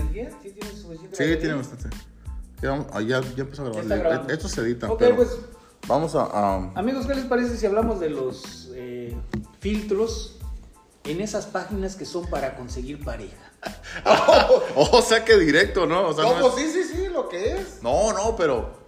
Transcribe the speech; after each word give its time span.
energía? 0.00 0.30
¿Sí 0.42 0.50
tiene 0.50 0.70
suficiente 0.76 1.16
Sí, 1.16 1.36
tiene 1.40 1.54
bastante. 1.54 1.88
Ya, 2.62 2.86
ah, 2.92 3.00
ya, 3.00 3.20
ya 3.36 3.42
empezó 3.42 3.66
a 3.66 3.70
grabar. 3.70 4.30
Esto 4.30 4.48
se 4.48 4.60
edita. 4.62 4.90
Ok, 4.90 4.98
pero 4.98 5.16
pues 5.16 5.30
Vamos 5.86 6.14
a. 6.14 6.22
a- 6.22 6.72
Amigos, 6.76 7.06
¿qué 7.06 7.14
les 7.14 7.26
parece 7.26 7.56
si 7.58 7.66
hablamos 7.66 8.00
de 8.00 8.08
los 8.08 8.70
eh, 8.74 9.14
filtros 9.60 10.38
en 11.04 11.20
esas 11.20 11.44
páginas 11.46 11.94
que 11.96 12.06
son 12.06 12.26
para 12.30 12.56
conseguir 12.56 13.04
pareja? 13.04 13.36
o 14.76 15.02
sea 15.02 15.24
que 15.24 15.36
directo, 15.38 15.86
¿no? 15.86 16.08
O 16.08 16.14
sea, 16.14 16.24
No, 16.24 16.38
no, 16.40 16.50
pues 16.50 16.64
es- 16.66 16.72
sí, 16.72 16.82
sí, 16.84 16.96
sí, 16.96 17.08
lo 17.12 17.28
que 17.28 17.52
es. 17.58 17.82
no, 17.82 18.12
no, 18.14 18.34
pero 18.36 18.78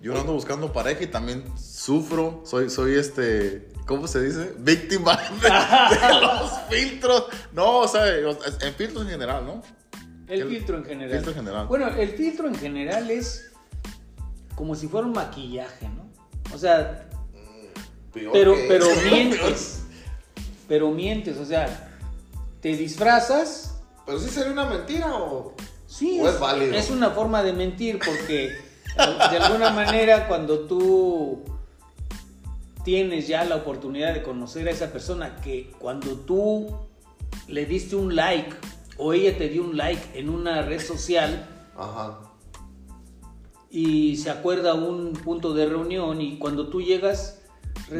yo 0.00 0.16
ando 0.18 0.32
buscando 0.34 0.72
pareja 0.72 1.02
y 1.02 1.06
también 1.08 1.44
sufro. 1.58 2.42
Soy, 2.44 2.70
soy 2.70 2.94
este. 2.94 3.68
¿Cómo 3.86 4.06
se 4.08 4.20
dice? 4.20 4.52
Víctima 4.58 5.16
de, 5.42 5.48
de 5.48 6.20
los 6.20 6.52
filtros. 6.70 7.24
No, 7.52 7.78
o 7.80 7.88
sea, 7.88 8.06
en 8.16 8.74
filtros 8.74 9.02
en 9.04 9.10
general, 9.10 9.44
¿no? 9.46 9.62
El, 10.28 10.42
El 10.42 10.48
filtro 10.48 10.78
en 10.78 10.84
general. 10.84 11.12
filtro 11.12 11.30
en 11.30 11.36
general. 11.38 11.66
Bueno, 11.66 11.88
el 11.88 12.08
filtro 12.10 12.48
en 12.48 12.54
general 12.54 13.10
es 13.10 13.52
como 14.54 14.74
si 14.74 14.88
fuera 14.88 15.06
un 15.06 15.12
maquillaje, 15.12 15.88
¿no? 15.88 16.06
O 16.54 16.58
sea, 16.58 17.08
Peor 18.12 18.32
pero, 18.32 18.54
que 18.54 18.64
pero 18.68 18.86
mientes. 19.10 19.82
Pero 20.68 20.90
mientes, 20.90 21.36
o 21.36 21.44
sea, 21.44 21.90
te 22.60 22.76
disfrazas. 22.76 23.78
Pero 24.04 24.18
sí 24.18 24.28
sería 24.28 24.52
una 24.52 24.64
mentira 24.66 25.14
o. 25.14 25.54
Sí, 25.86 26.18
¿O 26.20 26.28
es 26.28 26.40
válido? 26.40 26.74
es 26.74 26.90
una 26.90 27.10
forma 27.10 27.42
de 27.44 27.52
mentir 27.52 28.00
porque 28.04 28.56
de 28.96 29.36
alguna 29.36 29.70
manera 29.70 30.26
cuando 30.26 30.60
tú 30.66 31.44
tienes 32.84 33.28
ya 33.28 33.44
la 33.44 33.56
oportunidad 33.56 34.12
de 34.14 34.22
conocer 34.22 34.66
a 34.66 34.72
esa 34.72 34.90
persona 34.92 35.36
que 35.36 35.70
cuando 35.78 36.16
tú 36.16 36.76
le 37.46 37.66
diste 37.66 37.94
un 37.94 38.16
like 38.16 38.56
o 38.98 39.12
ella 39.12 39.36
te 39.36 39.48
dio 39.48 39.62
un 39.64 39.76
like 39.76 40.18
en 40.18 40.28
una 40.28 40.62
red 40.62 40.80
social 40.80 41.48
Ajá. 41.76 42.18
y 43.70 44.16
se 44.16 44.30
acuerda 44.30 44.74
un 44.74 45.12
punto 45.12 45.52
de 45.54 45.66
reunión 45.66 46.20
y 46.20 46.38
cuando 46.38 46.68
tú 46.68 46.80
llegas 46.80 47.38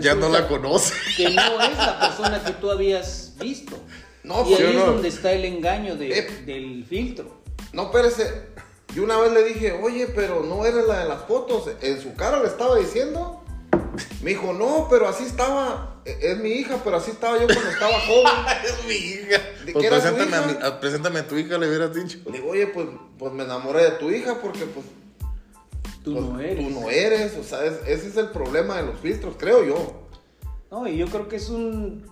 ya 0.01 0.15
no 0.15 0.29
la 0.29 0.49
conoce. 0.49 0.95
que 1.17 1.31
no 1.31 1.61
es 1.61 1.77
la 1.77 2.01
persona 2.01 2.43
que 2.43 2.53
tú 2.53 2.71
habías 2.71 3.35
visto. 3.39 3.77
No, 4.25 4.41
y 4.41 4.45
pues, 4.45 4.57
ahí 4.57 4.57
¿sí 4.57 4.65
o 4.65 4.69
es 4.71 4.75
no? 4.77 4.87
donde 4.93 5.09
está 5.09 5.33
el 5.33 5.45
engaño 5.45 5.97
de- 5.97 6.19
Eh. 6.19 6.43
del 6.47 6.85
filtro. 6.85 7.43
No, 7.73 7.85
espérese. 7.85 8.47
Yo 8.95 9.05
una 9.05 9.19
vez 9.19 9.33
le 9.33 9.45
dije, 9.45 9.79
oye, 9.81 10.07
pero 10.09 10.43
no 10.43 10.65
eres 10.65 10.87
la 10.89 11.01
de 11.01 11.09
las 11.09 11.23
fotos. 11.27 11.69
En 11.83 12.01
su 12.01 12.15
cara 12.15 12.41
le 12.41 12.47
estaba 12.49 12.77
diciendo. 12.77 13.43
Me 14.23 14.31
dijo, 14.31 14.53
no, 14.55 14.89
pero 14.91 15.07
así 15.09 15.25
estaba. 15.25 16.01
e- 16.05 16.19
Es 16.23 16.39
mi 16.39 16.49
hija, 16.51 16.81
pero 16.83 16.97
así 16.97 17.11
estaba 17.11 17.39
yo 17.39 17.47
cuando 17.47 17.69
estaba 17.71 18.01
joven. 18.09 18.33
es 18.65 18.85
mi 18.87 18.95
hija. 18.95 19.41
¿De 19.67 19.73
Pues 19.73 19.83
qué 19.83 19.87
era 19.89 19.97
tu 19.99 20.03
preséntame, 20.17 20.37
a 20.37 20.41
hija? 20.53 20.61
mi- 20.61 20.67
a- 20.67 20.81
preséntame 20.81 21.19
a 21.19 21.29
tu 21.29 21.37
hija, 21.37 21.59
le 21.59 21.69
hubieras 21.69 21.93
dicho. 21.95 22.19
Le 22.27 22.33
digo, 22.39 22.51
oye, 22.51 22.69
pues, 22.69 22.87
pues 23.19 23.33
me 23.33 23.45
enamoré 23.45 23.83
de 23.85 23.91
tu 23.93 24.11
hija 24.11 24.39
porque 24.41 24.65
pues, 24.65 24.87
Tú 26.05 26.13
pues, 26.15 26.25
no 26.25 26.41
eres. 26.41 26.65
tú 26.65 26.81
no 26.81 26.89
eres. 26.89 27.37
O 27.37 27.43
sea, 27.43 27.65
es- 27.65 27.81
ese 27.87 28.09
es 28.09 28.17
el 28.17 28.29
problema 28.31 28.77
de 28.77 28.85
los 28.85 28.99
filtros, 29.01 29.35
creo 29.37 29.65
yo. 29.65 30.03
No, 30.71 30.87
y 30.87 30.97
yo 30.97 31.07
creo 31.09 31.29
que 31.29 31.37
es 31.37 31.49
un. 31.49 32.07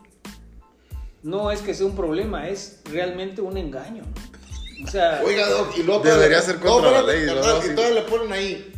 No 1.22 1.50
es 1.50 1.60
que 1.62 1.72
sea 1.74 1.86
un 1.86 1.96
problema, 1.96 2.48
es 2.48 2.80
realmente 2.90 3.40
un 3.40 3.56
engaño. 3.56 4.02
¿no? 4.02 4.86
O 4.86 4.90
sea, 4.90 5.22
Oiga, 5.24 5.48
Doc, 5.48 5.76
y 5.78 5.82
luego 5.84 6.02
Debería 6.04 6.42
ser 6.42 6.58
contra 6.58 6.90
la 6.90 7.02
ley. 7.02 7.22
Y 7.24 7.74
todavía 7.74 7.90
le 7.94 8.02
ponen 8.02 8.32
ahí, 8.32 8.74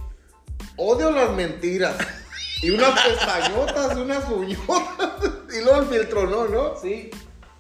odio 0.77 1.11
las 1.11 1.31
mentiras. 1.33 1.97
Y 2.63 2.71
unas 2.71 3.01
pestañotas, 3.03 3.97
unas 3.97 4.29
uñotas. 4.31 5.33
Y 5.59 5.63
luego 5.65 5.81
el 5.81 5.87
filtro, 5.87 6.27
no, 6.27 6.47
¿no? 6.49 6.75
sí, 6.81 7.09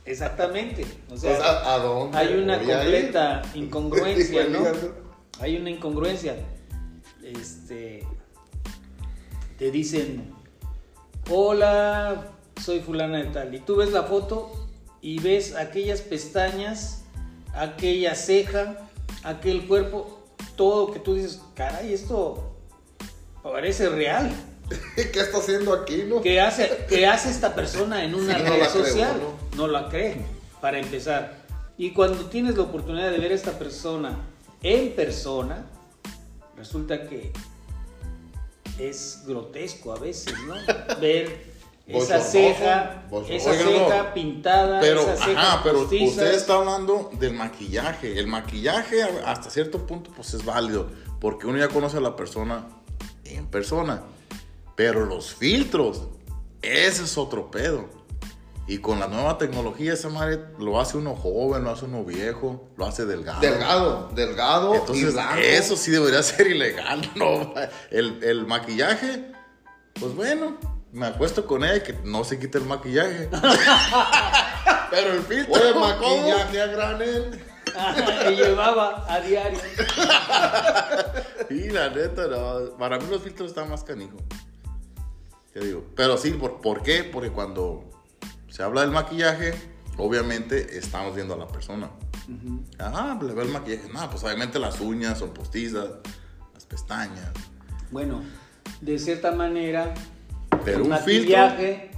exactamente. 0.06 0.86
O 1.10 1.16
sea, 1.16 1.36
sea, 1.36 1.74
¿a 1.74 1.78
dónde? 1.78 2.16
hay 2.16 2.34
una 2.34 2.58
completa 2.58 3.42
incongruencia, 3.54 4.48
¿no? 4.48 4.64
Hay 5.40 5.56
una 5.56 5.70
incongruencia. 5.70 6.36
Este. 7.22 8.04
Te 9.58 9.70
dicen, 9.70 10.34
hola, 11.30 12.28
soy 12.62 12.80
fulana 12.80 13.18
de 13.18 13.24
tal. 13.30 13.54
Y 13.54 13.60
tú 13.60 13.76
ves 13.76 13.92
la 13.92 14.04
foto 14.04 14.68
y 15.00 15.18
ves 15.20 15.54
aquellas 15.54 16.00
pestañas, 16.00 17.04
aquella 17.54 18.14
ceja, 18.14 18.88
aquel 19.22 19.66
cuerpo, 19.66 20.24
todo 20.56 20.92
que 20.92 21.00
tú 21.00 21.14
dices, 21.14 21.42
caray, 21.54 21.92
esto 21.92 22.56
parece 23.42 23.88
real. 23.88 24.30
¿Qué 24.96 25.20
está 25.20 25.38
haciendo 25.38 25.72
aquí, 25.72 26.04
no? 26.08 26.20
¿Qué 26.20 26.40
hace, 26.40 26.86
qué 26.88 27.06
hace 27.06 27.30
esta 27.30 27.54
persona 27.54 28.04
en 28.04 28.14
una 28.14 28.36
Sí, 28.36 28.42
no 28.42 28.50
red 28.50 28.58
creo, 28.58 28.70
social? 28.84 29.20
¿no? 29.20 29.56
¿no? 29.56 29.68
la 29.68 29.88
cree, 29.88 30.16
para 30.60 30.78
empezar. 30.78 31.44
Y 31.78 31.90
cuando 31.92 32.26
tienes 32.26 32.56
la 32.56 32.64
oportunidad 32.64 33.10
de 33.10 33.18
ver 33.18 33.32
a 33.32 33.34
esta 33.34 33.52
persona 33.58 34.16
en 34.62 34.92
persona, 34.96 35.66
resulta 36.56 37.06
que 37.08 37.32
es 38.78 39.22
grotesco 39.26 39.92
a 39.92 39.98
veces, 39.98 40.34
¿no? 40.46 40.54
Ver 41.00 41.54
esa 41.86 42.20
ceja, 42.20 43.04
esa 43.28 43.52
no. 43.52 43.58
ceja 43.70 44.12
pintada, 44.14 44.80
Pero, 44.80 45.02
esa 45.02 45.16
ceja 45.16 45.40
ajá, 45.40 45.60
pero 45.62 45.80
postiza. 45.80 46.04
usted 46.10 46.34
está 46.34 46.54
hablando 46.54 47.10
del 47.18 47.34
maquillaje. 47.34 48.18
El 48.18 48.26
maquillaje 48.26 49.02
hasta 49.24 49.50
cierto 49.50 49.86
punto 49.86 50.10
pues 50.16 50.34
es 50.34 50.44
válido, 50.44 50.88
porque 51.20 51.46
uno 51.46 51.58
ya 51.58 51.68
conoce 51.68 51.98
a 51.98 52.00
la 52.00 52.16
persona 52.16 52.66
en 53.24 53.46
persona. 53.46 54.02
Pero 54.76 55.04
los 55.06 55.34
filtros, 55.34 56.02
ese 56.62 57.04
es 57.04 57.18
otro 57.18 57.50
pedo. 57.50 57.88
Y 58.68 58.78
con 58.78 58.98
la 58.98 59.06
nueva 59.06 59.38
tecnología, 59.38 59.92
esa 59.92 60.08
madre 60.08 60.40
lo 60.58 60.80
hace 60.80 60.96
uno 60.96 61.14
joven, 61.14 61.62
lo 61.64 61.70
hace 61.70 61.84
uno 61.84 62.04
viejo, 62.04 62.68
lo 62.76 62.84
hace 62.86 63.06
delgado. 63.06 63.40
Delgado, 63.40 64.10
delgado 64.14 64.74
y 64.74 64.78
Entonces, 64.78 65.12
blanco. 65.14 65.34
eso 65.40 65.76
sí 65.76 65.92
debería 65.92 66.22
ser 66.24 66.48
ilegal, 66.48 67.08
¿no? 67.14 67.54
El, 67.90 68.22
el 68.24 68.44
maquillaje, 68.46 69.32
pues 70.00 70.14
bueno, 70.14 70.58
me 70.92 71.06
acuesto 71.06 71.46
con 71.46 71.62
ella 71.64 71.76
y 71.76 71.80
que 71.82 71.92
no 72.04 72.24
se 72.24 72.38
quite 72.40 72.58
el 72.58 72.64
maquillaje. 72.64 73.28
Pero 74.90 75.12
el 75.12 75.22
filtro. 75.22 75.54
Oye, 75.54 75.74
maquillaje 75.74 76.60
a 76.62 76.66
granel. 76.66 77.44
que 78.24 78.30
llevaba 78.36 79.04
a 79.08 79.20
diario. 79.20 79.58
Y 81.50 81.68
la 81.70 81.90
neta, 81.90 82.26
no. 82.26 82.76
Para 82.78 82.98
mí 82.98 83.04
los 83.10 83.22
filtros 83.22 83.50
están 83.50 83.68
más 83.70 83.84
canijos. 83.84 84.22
Te 85.56 85.64
digo. 85.64 85.84
Pero 85.94 86.18
sí, 86.18 86.32
¿por, 86.32 86.60
¿por 86.60 86.82
qué? 86.82 87.02
Porque 87.02 87.30
cuando 87.30 87.82
se 88.46 88.62
habla 88.62 88.82
del 88.82 88.90
maquillaje, 88.90 89.54
obviamente 89.96 90.76
estamos 90.76 91.14
viendo 91.14 91.32
a 91.32 91.38
la 91.38 91.48
persona. 91.48 91.88
Ah, 92.78 93.18
le 93.22 93.32
veo 93.32 93.42
el 93.42 93.50
maquillaje. 93.50 93.88
No, 93.90 94.10
pues 94.10 94.22
obviamente 94.22 94.58
las 94.58 94.78
uñas 94.80 95.18
son 95.18 95.30
postizas, 95.30 95.86
las 96.52 96.66
pestañas. 96.66 97.30
Bueno, 97.90 98.22
de 98.82 98.98
cierta 98.98 99.32
manera, 99.32 99.94
Pero 100.62 100.76
el 100.76 100.82
un 100.82 100.88
maquillaje 100.90 101.90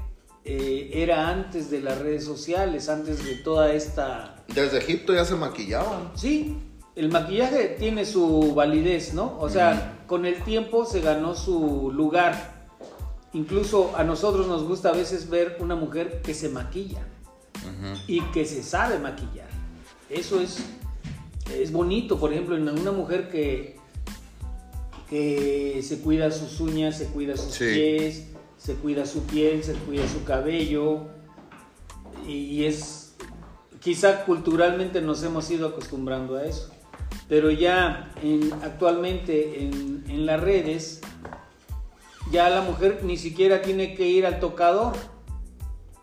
eh, 0.45 0.91
era 0.93 1.29
antes 1.29 1.69
de 1.69 1.81
las 1.81 1.99
redes 1.99 2.25
sociales, 2.25 2.89
antes 2.89 3.25
de 3.25 3.35
toda 3.35 3.73
esta... 3.73 4.37
Desde 4.55 4.79
Egipto 4.79 5.13
ya 5.13 5.25
se 5.25 5.35
maquillaban. 5.35 6.13
Sí, 6.15 6.57
el 6.95 7.11
maquillaje 7.11 7.75
tiene 7.77 8.05
su 8.05 8.55
validez, 8.55 9.15
¿no? 9.15 9.37
O 9.41 9.49
sea, 9.49 10.05
con 10.07 10.27
el 10.27 10.45
tiempo 10.45 10.85
se 10.85 11.01
ganó 11.01 11.35
su 11.35 11.91
lugar. 11.93 12.58
Incluso 13.35 13.95
a 13.97 14.05
nosotros 14.05 14.47
nos 14.47 14.65
gusta 14.65 14.89
a 14.91 14.93
veces 14.93 15.29
ver 15.29 15.59
una 15.61 15.75
mujer 15.77 16.23
que 16.23 16.33
se 16.35 16.49
maquilla 16.49 17.07
y 18.07 18.21
que 18.33 18.45
se 18.47 18.63
sabe 18.63 18.99
maquillar. 18.99 19.49
Eso 20.09 20.41
es, 20.41 20.59
es 21.55 21.71
bonito, 21.71 22.19
por 22.19 22.33
ejemplo, 22.33 22.57
en 22.57 22.69
una 22.69 22.93
mujer 22.93 23.29
que, 23.29 23.77
que 25.11 25.81
se 25.83 26.01
cuida 26.01 26.31
sus 26.31 26.61
uñas, 26.61 26.97
se 26.97 27.07
cuida 27.07 27.37
sus 27.37 27.53
Sí. 27.55 27.65
pies, 27.67 28.25
se 28.57 28.75
cuida 28.75 29.07
su 29.07 29.23
piel, 29.25 29.63
se 29.63 29.75
cuida 29.75 30.07
su 30.09 30.25
cabello 30.25 31.07
y 32.27 32.65
es 32.65 33.15
quizá 33.81 34.25
culturalmente 34.25 35.01
nos 35.01 35.23
hemos 35.23 35.51
ido 35.51 35.69
acostumbrando 35.69 36.37
a 36.37 36.45
eso. 36.45 36.71
Pero 37.29 37.51
ya 37.51 38.13
en- 38.23 38.53
actualmente 38.63 39.63
en, 39.63 40.05
en 40.09 40.27
las 40.27 40.41
redes, 40.41 41.01
ya 42.31 42.51
la 42.51 42.63
mujer 42.63 43.01
ni 43.03 43.17
siquiera 43.17 43.63
tiene 43.63 43.95
que 43.95 44.07
ir 44.07 44.27
al 44.27 44.41
tocador. 44.41 44.95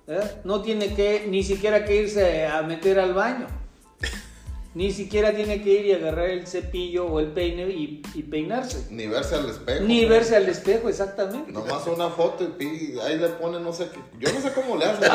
¿verdad? 0.07 0.41
No 0.43 0.61
tiene 0.61 0.93
que 0.93 1.25
ni 1.27 1.43
siquiera 1.43 1.85
que 1.85 1.95
irse 2.03 2.45
a 2.45 2.61
meter 2.61 2.99
al 2.99 3.13
baño. 3.13 3.47
Ni 4.75 4.91
siquiera 4.91 5.33
tiene 5.33 5.61
que 5.61 5.69
ir 5.69 5.85
y 5.85 5.93
agarrar 5.93 6.29
el 6.29 6.47
cepillo 6.47 7.05
o 7.05 7.21
el 7.21 7.27
peine 7.27 7.69
y, 7.69 8.01
y 8.13 8.23
peinarse. 8.23 8.87
Ni 8.91 9.07
verse 9.07 9.35
al 9.35 9.47
espejo. 9.47 9.85
Ni 9.85 10.01
¿no? 10.01 10.09
verse 10.09 10.35
al 10.35 10.49
espejo, 10.49 10.89
exactamente. 10.89 11.49
Nomás 11.49 11.87
una 11.87 12.09
foto 12.09 12.43
y 12.59 12.99
ahí 12.99 13.17
le 13.17 13.29
pone 13.29 13.61
no 13.61 13.71
sé 13.71 13.87
qué. 13.87 14.01
Yo 14.19 14.33
no 14.33 14.41
sé 14.41 14.51
cómo 14.51 14.75
le 14.75 14.83
hace, 14.83 15.05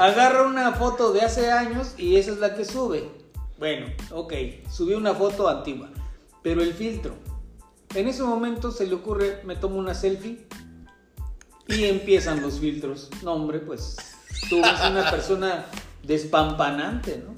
agarra 0.00 0.44
una 0.44 0.72
foto 0.72 1.12
de 1.12 1.20
hace 1.20 1.52
años 1.52 1.92
y 1.98 2.16
esa 2.16 2.32
es 2.32 2.38
la 2.38 2.54
que 2.54 2.64
sube. 2.64 3.06
Bueno, 3.58 3.86
ok, 4.12 4.32
subió 4.70 4.96
una 4.96 5.14
foto 5.14 5.46
antigua, 5.46 5.90
pero 6.42 6.62
el 6.62 6.72
filtro. 6.72 7.12
En 7.94 8.08
ese 8.08 8.22
momento 8.22 8.70
se 8.70 8.86
le 8.86 8.94
ocurre, 8.94 9.40
me 9.44 9.56
tomo 9.56 9.76
una 9.78 9.94
selfie 9.94 10.46
y 11.68 11.84
empiezan 11.84 12.42
los 12.42 12.58
filtros. 12.60 13.08
No, 13.22 13.34
hombre, 13.34 13.60
pues 13.60 13.96
tú 14.48 14.58
eres 14.58 14.80
una 14.90 15.10
persona 15.10 15.66
despampanante, 16.02 17.22
¿no? 17.24 17.34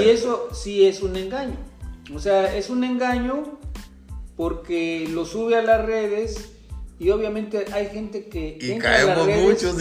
Y 0.00 0.08
eso 0.08 0.48
sí 0.52 0.86
es 0.86 1.02
un 1.02 1.16
engaño. 1.16 1.56
O 2.14 2.18
sea, 2.18 2.56
es 2.56 2.70
un 2.70 2.84
engaño 2.84 3.58
porque 4.36 5.08
lo 5.10 5.24
sube 5.24 5.56
a 5.56 5.62
las 5.62 5.84
redes 5.84 6.50
y 6.98 7.10
obviamente 7.10 7.66
hay 7.72 7.86
gente 7.88 8.26
que... 8.26 8.58
Y 8.60 8.72
entra 8.72 8.96
a 8.96 9.04
las 9.04 9.06
caemos 9.06 9.26
redes- 9.26 9.42
muchos. 9.44 9.76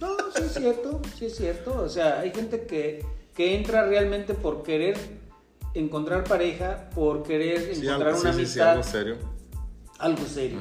No, 0.00 0.16
sí 0.34 0.42
es 0.44 0.54
cierto, 0.54 1.00
sí 1.18 1.26
es 1.26 1.36
cierto. 1.36 1.80
O 1.82 1.88
sea, 1.88 2.20
hay 2.20 2.32
gente 2.32 2.66
que, 2.66 3.04
que 3.34 3.56
entra 3.56 3.86
realmente 3.86 4.34
por 4.34 4.62
querer 4.62 4.98
encontrar 5.74 6.24
pareja, 6.24 6.90
por 6.94 7.22
querer 7.22 7.74
Sí, 7.74 7.82
encontrar 7.86 8.08
algo, 8.10 8.20
una 8.20 8.32
sí, 8.32 8.38
amistad, 8.38 8.70
algo 8.70 8.82
serio. 8.82 9.16
algo 9.98 10.26
serio. 10.26 10.58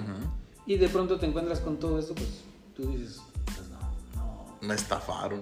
Y 0.66 0.78
de 0.78 0.88
pronto 0.90 1.20
te 1.20 1.26
encuentras 1.26 1.60
con 1.60 1.78
todo 1.78 2.00
esto, 2.00 2.14
pues 2.16 2.28
tú 2.76 2.86
dices, 2.92 3.20
pues 3.46 3.68
no, 3.70 3.80
no, 4.16 4.58
Me 4.62 4.76
estafaron. 4.76 5.42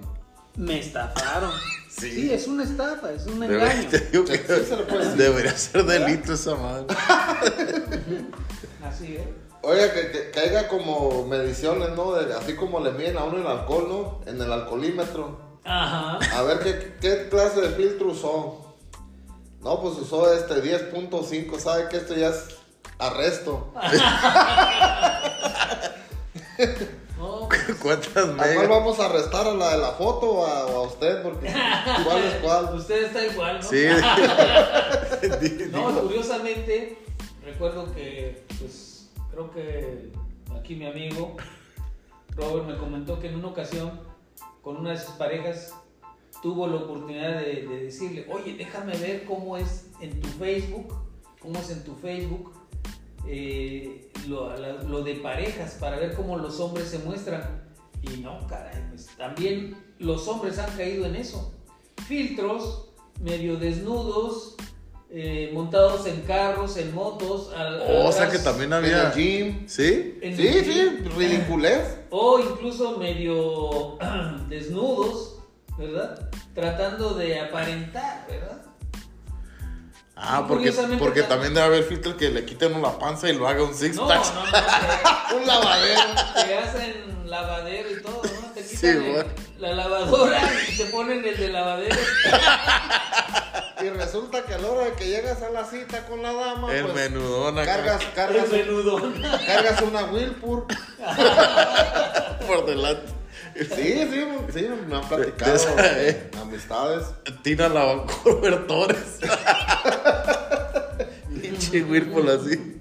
me 0.56 0.78
estafaron. 0.78 1.50
Sí. 1.90 2.08
sí. 2.12 2.32
es 2.32 2.46
una 2.46 2.62
estafa, 2.62 3.10
es 3.12 3.26
un 3.26 3.40
Debería, 3.40 3.72
engaño. 3.72 3.90
se 4.26 5.16
debería 5.16 5.56
ser 5.58 5.84
delito 5.84 6.32
esa 6.34 6.54
madre. 6.54 6.86
Así 8.84 9.16
es. 9.16 9.22
Oiga, 9.62 9.92
que, 9.92 10.10
que 10.10 10.30
caiga 10.30 10.68
como 10.68 11.26
mediciones, 11.26 11.90
¿no? 11.96 12.12
De- 12.12 12.32
así 12.32 12.54
como 12.54 12.80
le 12.80 12.92
miden 12.92 13.18
a 13.18 13.24
uno 13.24 13.38
el 13.38 13.46
alcohol, 13.46 13.86
¿no? 13.88 14.20
En 14.32 14.40
el 14.40 14.50
alcoholímetro. 14.50 15.38
Ajá. 15.64 16.18
A 16.38 16.42
ver 16.42 16.60
qué, 16.60 16.94
qué 17.00 17.28
clase 17.28 17.60
de 17.60 17.68
filtro 17.70 18.12
usó. 18.12 18.59
No, 19.60 19.80
pues 19.80 19.94
usó 19.98 20.32
este 20.32 20.62
10.5. 20.62 21.58
¿Sabe 21.58 21.88
que 21.88 21.98
esto 21.98 22.14
ya 22.14 22.28
es 22.28 22.56
arresto? 22.98 23.72
No, 27.16 27.48
¿Cuántas 27.82 28.16
¿A 28.16 28.54
cuál 28.54 28.68
vamos 28.68 28.98
a 28.98 29.06
arrestar? 29.06 29.46
¿A 29.46 29.52
la 29.52 29.72
de 29.72 29.78
la 29.78 29.92
foto 29.92 30.30
o 30.30 30.46
a, 30.46 30.64
o 30.64 30.84
a 30.84 30.88
usted? 30.88 31.22
Porque 31.22 31.52
¿cuál 32.02 32.22
es 32.22 32.34
cuál? 32.36 32.74
Usted 32.74 33.04
está 33.04 33.26
igual, 33.26 33.60
¿no? 33.60 33.62
Sí. 33.62 33.84
No, 35.70 36.00
curiosamente, 36.00 36.96
recuerdo 37.44 37.92
que, 37.94 38.42
pues, 38.58 39.10
creo 39.30 39.50
que 39.50 40.10
aquí 40.58 40.74
mi 40.76 40.86
amigo 40.86 41.36
Robert 42.36 42.66
me 42.66 42.76
comentó 42.78 43.20
que 43.20 43.28
en 43.28 43.36
una 43.36 43.48
ocasión, 43.48 44.00
con 44.62 44.78
una 44.78 44.92
de 44.92 44.98
sus 44.98 45.14
parejas, 45.16 45.74
tuvo 46.42 46.66
la 46.66 46.76
oportunidad 46.76 47.40
de, 47.40 47.66
de 47.66 47.84
decirle, 47.84 48.26
oye, 48.30 48.54
déjame 48.54 48.96
ver 48.96 49.24
cómo 49.24 49.56
es 49.56 49.86
en 50.00 50.20
tu 50.20 50.28
Facebook, 50.28 50.94
cómo 51.40 51.58
es 51.58 51.70
en 51.70 51.84
tu 51.84 51.94
Facebook 51.96 52.52
eh, 53.26 54.10
lo, 54.28 54.56
la- 54.56 54.82
lo 54.82 55.02
de 55.02 55.14
parejas, 55.16 55.76
para 55.80 55.96
ver 55.98 56.14
cómo 56.14 56.38
los 56.38 56.58
hombres 56.60 56.88
se 56.88 56.98
muestran. 57.00 57.62
Y 58.02 58.18
no, 58.20 58.46
caray, 58.46 58.82
pues 58.88 59.08
también 59.18 59.76
los 59.98 60.26
hombres 60.28 60.58
han 60.58 60.74
caído 60.76 61.04
en 61.04 61.16
eso. 61.16 61.52
Filtros, 62.08 62.86
medio 63.20 63.56
desnudos, 63.58 64.56
eh, 65.10 65.50
montados 65.52 66.06
en 66.06 66.22
carros, 66.22 66.78
en 66.78 66.94
motos. 66.94 67.52
al- 67.54 67.82
Oh, 67.86 68.08
o 68.08 68.12
sea 68.12 68.30
que 68.30 68.38
también 68.38 68.68
En 68.70 68.72
había. 68.72 69.08
el 69.08 69.12
gym. 69.12 69.68
¿Sí? 69.68 70.18
en 70.22 70.36
Sí, 70.36 70.46
el 70.46 70.64
sí, 70.64 70.88
ridiculez. 71.18 71.98
O 72.08 72.38
incluso 72.38 72.96
medio 72.96 73.98
desnudos, 74.48 75.39
¿verdad? 75.80 76.28
Tratando 76.54 77.14
de 77.14 77.40
aparentar, 77.40 78.26
¿verdad? 78.28 78.58
Ah, 80.22 80.44
porque, 80.46 80.70
porque 80.98 81.24
tam- 81.24 81.28
también 81.28 81.54
debe 81.54 81.66
haber 81.66 81.82
filtros 81.84 82.14
que 82.16 82.28
le 82.28 82.44
quiten 82.44 82.80
la 82.82 82.98
panza 82.98 83.28
y 83.30 83.32
lo 83.34 83.48
haga 83.48 83.62
un 83.64 83.74
six 83.74 83.96
No, 83.96 84.06
pack. 84.06 84.22
no, 84.34 84.44
no. 84.44 84.50
Un 85.40 85.46
lavadero. 85.46 86.00
Te, 86.34 86.58
hacen 86.58 87.30
lavadero 87.30 87.90
y 87.90 88.02
todo, 88.02 88.22
¿no? 88.22 88.52
Te 88.52 88.62
Sí, 88.62 88.76
quitan 88.76 88.96
el- 89.06 89.26
la 89.62 89.72
lavadora 89.74 90.40
y 90.70 90.76
te 90.76 90.84
ponen 90.86 91.24
el 91.24 91.36
de 91.38 91.48
lavadero. 91.48 91.96
Y 93.82 93.88
resulta 93.88 94.42
que 94.42 94.52
a 94.52 94.58
la 94.58 94.68
hora 94.68 94.84
de 94.84 94.92
que 94.92 95.06
llegas 95.06 95.40
a 95.40 95.48
la 95.48 95.64
cita 95.64 96.04
con 96.04 96.20
la 96.22 96.34
dama, 96.34 96.70
El 96.70 96.82
pues, 96.84 96.94
menudón 96.96 97.58
acá. 97.58 97.76
cargas, 97.76 98.02
El 98.02 98.12
cargas, 98.12 98.48
menudón. 98.50 99.22
cargas 99.46 99.80
una 99.80 100.04
Wilpur. 100.04 100.66
por 102.46 102.66
delante. 102.66 103.10
Sí, 103.60 104.08
sí, 104.10 104.24
sí, 104.54 104.68
me 104.88 104.96
han 104.96 105.06
platicado 105.06 105.54
esa, 105.54 106.02
eh. 106.02 106.30
amistades. 106.40 107.06
Tina 107.42 107.68
la 107.68 108.04
cobertores. 108.22 109.18
Pinche 111.42 111.84
Whirlpool 111.84 112.30
así. 112.30 112.80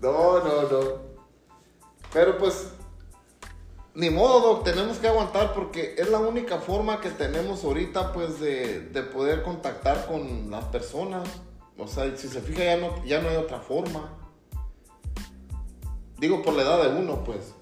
No, 0.00 0.40
no, 0.40 0.62
no. 0.62 1.06
Pero 2.12 2.38
pues, 2.38 2.72
ni 3.94 4.10
modo, 4.10 4.40
Doc, 4.40 4.64
tenemos 4.64 4.98
que 4.98 5.06
aguantar 5.06 5.54
porque 5.54 5.94
es 5.96 6.10
la 6.10 6.18
única 6.18 6.58
forma 6.58 7.00
que 7.00 7.10
tenemos 7.10 7.62
ahorita, 7.62 8.12
pues, 8.12 8.40
de, 8.40 8.80
de 8.80 9.02
poder 9.02 9.42
contactar 9.42 10.06
con 10.06 10.50
las 10.50 10.64
personas. 10.64 11.28
O 11.78 11.86
sea, 11.86 12.16
si 12.16 12.26
se 12.26 12.40
fija, 12.40 12.64
ya 12.64 12.76
no, 12.78 13.04
ya 13.04 13.20
no 13.20 13.28
hay 13.28 13.36
otra 13.36 13.60
forma. 13.60 14.12
Digo, 16.18 16.42
por 16.42 16.54
la 16.54 16.62
edad 16.62 16.82
de 16.82 17.00
uno, 17.00 17.22
pues. 17.22 17.54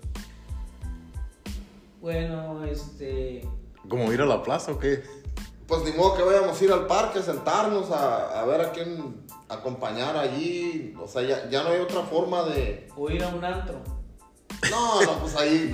Bueno, 2.04 2.62
este. 2.66 3.48
¿Como 3.88 4.12
ir 4.12 4.20
a 4.20 4.26
la 4.26 4.42
plaza 4.42 4.72
o 4.72 4.78
qué? 4.78 5.02
Pues 5.66 5.84
ni 5.84 5.92
modo 5.92 6.14
que 6.14 6.22
vayamos 6.22 6.60
a 6.60 6.64
ir 6.64 6.70
al 6.70 6.86
parque, 6.86 7.22
sentarnos 7.22 7.90
a, 7.90 8.42
a 8.42 8.44
ver 8.44 8.60
a 8.60 8.72
quién 8.72 9.24
acompañar 9.48 10.14
allí. 10.14 10.94
O 11.00 11.08
sea, 11.08 11.22
ya, 11.22 11.48
ya 11.48 11.62
no 11.62 11.70
hay 11.70 11.80
otra 11.80 12.02
forma 12.02 12.42
de... 12.42 12.90
O 12.94 13.08
ir 13.08 13.24
a 13.24 13.28
un 13.28 13.42
antro. 13.42 13.80
No, 14.70 15.00
no, 15.00 15.18
pues 15.20 15.34
ahí... 15.36 15.72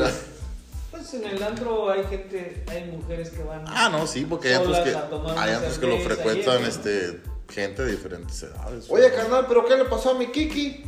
Pues 0.92 1.14
en 1.14 1.24
el 1.24 1.42
antro 1.42 1.90
hay 1.90 2.04
gente, 2.04 2.64
hay 2.68 2.84
mujeres 2.92 3.30
que 3.30 3.42
van. 3.42 3.64
Ah, 3.66 3.88
no, 3.88 4.06
sí, 4.06 4.24
porque 4.24 4.50
hay 4.50 4.54
otros 4.62 4.76
Solas 4.76 5.04
que, 5.08 5.30
hay 5.36 5.54
otros 5.56 5.78
que 5.80 5.86
lo 5.88 5.98
frecuentan 5.98 6.62
este, 6.64 7.22
gente 7.48 7.82
de 7.84 7.90
diferentes 7.90 8.40
edades. 8.44 8.86
Oye, 8.88 9.12
carnal, 9.12 9.46
¿pero 9.48 9.64
qué 9.64 9.76
le 9.76 9.86
pasó 9.86 10.10
a 10.10 10.14
mi 10.14 10.28
Kiki? 10.28 10.84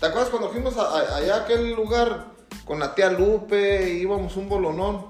¿Te 0.00 0.06
acuerdas 0.06 0.30
cuando 0.30 0.48
fuimos 0.48 0.78
a- 0.78 0.88
a- 0.98 1.16
allá 1.16 1.34
a 1.34 1.40
aquel 1.42 1.74
lugar 1.74 2.39
con 2.64 2.78
la 2.78 2.94
tía 2.94 3.10
Lupe 3.10 3.90
y 3.92 4.02
íbamos 4.02 4.36
un 4.36 4.48
bolonón? 4.48 5.06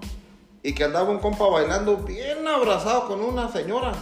Y 0.62 0.74
que 0.74 0.84
andaba 0.84 1.08
un 1.10 1.18
compa 1.18 1.46
bailando 1.46 1.96
bien 1.98 2.46
abrazado 2.46 3.06
con 3.06 3.20
una 3.22 3.50
señora. 3.50 3.92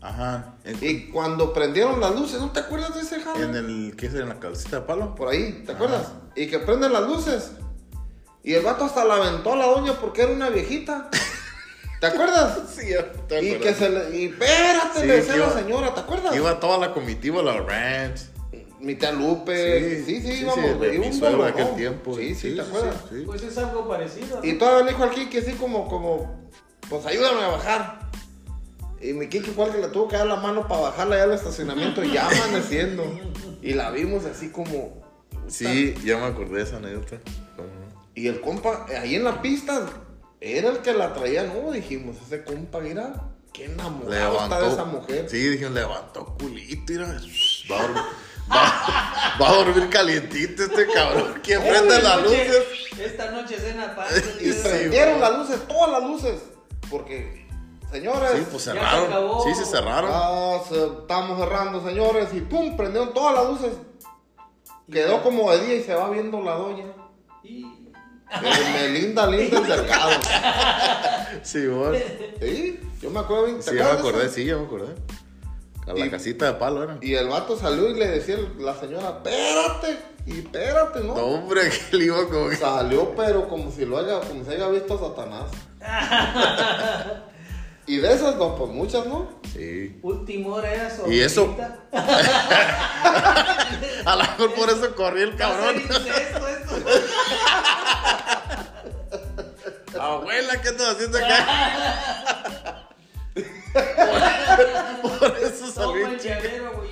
Ajá. 0.00 0.54
Y 0.80 1.08
cuando 1.08 1.52
prendieron 1.52 2.00
las 2.00 2.14
luces, 2.14 2.40
¿no 2.40 2.50
te 2.50 2.60
acuerdas 2.60 2.94
de 2.94 3.02
ese 3.02 3.20
jale? 3.20 3.44
en 3.44 3.54
el, 3.54 3.94
¿qué 3.96 4.06
es? 4.06 4.14
En 4.14 4.28
la 4.28 4.40
calcita 4.40 4.80
de 4.80 4.82
palo. 4.82 5.14
Por 5.14 5.28
ahí, 5.28 5.62
¿te 5.66 5.72
acuerdas? 5.72 6.12
Y 6.34 6.46
que 6.48 6.58
prenden 6.58 6.92
las 6.92 7.02
luces. 7.02 7.52
Y 8.42 8.54
el 8.54 8.64
vato 8.64 8.86
hasta 8.86 9.04
la 9.04 9.16
aventó 9.16 9.52
a 9.52 9.56
la 9.56 9.66
doña 9.66 9.92
porque 10.00 10.22
era 10.22 10.32
una 10.32 10.48
viejita. 10.48 11.10
¿Te 12.00 12.06
acuerdas? 12.06 12.58
Sí, 12.74 12.86
te 13.28 13.42
Y 13.44 13.54
acuerdas. 13.54 13.78
que 13.78 13.84
se 13.84 13.90
le... 13.90 14.16
Y 14.18 14.24
espérate, 14.26 15.00
Sí, 15.00 15.06
le 15.06 15.16
decía 15.16 15.34
que 15.34 15.40
la 15.40 15.50
señora, 15.52 15.94
¿te 15.94 16.00
acuerdas? 16.00 16.34
Iba 16.34 16.58
toda 16.58 16.78
la 16.78 16.92
comitiva 16.94 17.40
a 17.40 17.44
la 17.44 17.58
ranch. 17.58 18.22
Mi 18.80 18.94
tía 18.94 19.12
Lupe. 19.12 20.04
Sí, 20.04 20.20
sí, 20.20 20.22
sí, 20.22 20.40
íbamos. 20.40 20.64
sí, 20.64 20.78
de 20.78 20.94
y 20.94 20.98
mi 20.98 21.06
un 21.06 21.12
suegro 21.12 21.44
de 21.44 21.52
bolonón. 21.52 21.68
aquel 21.68 21.76
tiempo. 21.76 22.16
Sí, 22.16 22.34
sí, 22.34 22.54
¿te 22.54 22.62
acuerdas? 22.62 22.96
sí. 23.10 23.22
Pues 23.26 23.42
es 23.42 23.58
algo 23.58 23.86
parecido. 23.86 24.40
Y 24.42 24.54
todavía 24.54 24.84
le 24.84 24.90
dijo 24.92 25.04
al 25.04 25.10
Kiki 25.10 25.38
así 25.38 25.52
como, 25.52 25.86
como, 25.86 26.48
pues 26.88 27.04
ayúdame 27.06 27.42
a 27.42 27.48
bajar. 27.48 28.10
Y 29.00 29.12
mi 29.12 29.28
Kiki 29.28 29.50
fue 29.50 29.66
el 29.66 29.72
que 29.72 29.78
le 29.78 29.88
tuvo 29.88 30.08
que 30.08 30.16
dar 30.16 30.26
la 30.26 30.36
mano 30.36 30.66
para 30.68 30.82
bajarla 30.82 31.16
ya 31.16 31.22
al 31.24 31.32
estacionamiento 31.32 32.02
ya 32.04 32.28
amaneciendo. 32.28 33.04
Y 33.62 33.74
la 33.74 33.90
vimos 33.90 34.24
así 34.24 34.50
como... 34.50 35.00
Sí, 35.48 35.94
ya 36.04 36.18
me 36.18 36.26
acordé 36.26 36.58
de 36.58 36.62
esa 36.62 36.76
anécdota. 36.76 37.18
Y 38.14 38.28
el 38.28 38.40
compa, 38.40 38.86
eh, 38.90 38.96
ahí 38.96 39.14
en 39.14 39.24
la 39.24 39.42
pista, 39.42 39.86
era 40.40 40.70
el 40.70 40.78
que 40.78 40.92
la 40.92 41.12
traía, 41.12 41.44
¿no? 41.44 41.72
Dijimos, 41.72 42.16
ese 42.26 42.44
compa, 42.44 42.80
mira, 42.80 43.30
qué 43.52 43.66
enamorado 43.66 44.42
está 44.42 44.60
de 44.60 44.68
esa 44.68 44.84
mujer. 44.84 45.28
Sí, 45.28 45.48
dije, 45.48 45.68
levantó 45.70 46.36
culito, 46.38 46.92
mira. 46.92 47.06
Va 47.70 47.80
a 47.80 48.08
va, 48.50 49.36
va 49.40 49.48
a 49.48 49.52
dormir 49.54 49.88
calientito 49.90 50.64
este 50.64 50.86
cabrón. 50.88 51.40
¿Quién 51.42 51.60
prende 51.62 52.02
las 52.02 52.22
noche- 52.22 52.46
luces? 52.48 52.64
Esta 52.98 53.30
noche 53.30 53.56
cena 53.58 53.94
paz. 53.96 54.12
Y 54.40 54.52
Sí, 54.52 54.60
prendieron 54.62 55.18
güey. 55.18 55.30
las 55.30 55.38
luces, 55.38 55.68
todas 55.68 55.90
las 55.90 56.02
luces. 56.10 56.40
Porque, 56.90 57.46
señores... 57.90 58.30
Sí, 58.36 58.46
pues 58.50 58.64
Ya 58.64 58.72
se 58.72 58.78
cerraron. 58.78 59.06
acabó. 59.06 59.44
Sí, 59.44 59.54
se 59.54 59.64
cerraron. 59.64 60.10
Ah, 60.12 60.58
se- 60.68 60.84
estamos 60.84 61.38
cerrando, 61.38 61.84
señores, 61.86 62.28
y 62.34 62.40
pum, 62.40 62.76
prendieron 62.76 63.14
todas 63.14 63.34
las 63.34 63.46
luces. 63.48 63.72
Quedó 64.90 65.22
como 65.22 65.50
de 65.52 65.64
día 65.66 65.74
y 65.76 65.82
se 65.84 65.94
va 65.94 66.10
viendo 66.10 66.40
la 66.42 66.52
doña. 66.52 66.86
Y- 67.44 67.64
Eh, 68.32 68.72
Melinda, 68.74 69.26
linda 69.26 69.58
el 69.58 69.66
mercado. 69.66 70.10
Sí, 71.42 71.66
bueno. 71.66 71.96
Sí, 72.40 72.78
yo 73.00 73.10
me 73.10 73.20
acuerdo 73.20 73.44
bien. 73.46 73.56
¿te 73.58 73.70
Sí, 73.70 73.76
ya 73.76 73.84
me 73.84 73.90
acordé, 73.90 74.24
eso? 74.26 74.34
sí, 74.34 74.44
ya 74.44 74.56
me 74.56 74.64
acordé. 74.66 74.94
A 75.90 75.94
la 75.94 76.06
Y- 76.06 76.10
casita 76.10 76.46
de 76.46 76.52
palo 76.54 76.82
era. 76.84 76.98
Y 77.00 77.14
el 77.14 77.28
vato 77.28 77.56
salió 77.58 77.88
y 77.90 77.94
le 77.94 78.06
decía 78.08 78.36
la 78.58 78.74
señora, 78.74 79.08
espérate, 79.24 79.98
y 80.26 80.38
espérate, 80.38 81.00
¿no? 81.00 81.14
No, 81.14 81.24
hombre, 81.26 81.70
que 81.90 81.96
le 81.96 82.04
iba 82.04 82.24
como 82.28 82.48
que. 82.48 82.56
Salió, 82.56 83.14
pero 83.16 83.48
como 83.48 83.70
si 83.72 83.84
lo 83.84 83.98
haya, 83.98 84.20
como 84.20 84.44
si 84.44 84.50
haya 84.52 84.68
visto 84.68 84.94
a 84.94 84.98
Satanás. 85.08 85.50
y 87.86 87.96
de 87.96 88.12
esas, 88.12 88.36
no, 88.36 88.54
pues 88.56 88.70
muchas, 88.70 89.06
¿no? 89.06 89.40
Sí. 89.52 89.98
Último 90.02 90.54
hora 90.54 90.72
era 90.72 90.88
Y 91.08 91.20
eso-. 91.20 91.56
A 94.04 94.16
lo 94.16 94.22
mejor 94.22 94.54
por 94.54 94.70
eso 94.70 94.94
corrí 94.94 95.22
el 95.22 95.34
cabrón. 95.36 95.76
incesto 95.76 96.48
esto. 96.48 96.76
Abuela, 100.00 100.60
¿qué 100.62 100.68
estás 100.68 100.94
haciendo 100.94 101.18
acá? 101.18 102.59
Toma 103.72 105.34
salir. 105.72 106.06
el 106.06 106.18
llavero, 106.18 106.72
güey. 106.76 106.90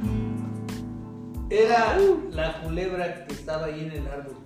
era 1.51 1.99
la 2.31 2.61
culebra 2.63 3.27
que 3.27 3.33
estaba 3.35 3.67
ahí 3.67 3.81
en 3.81 3.93
el 3.93 4.07
árbol. 4.09 4.37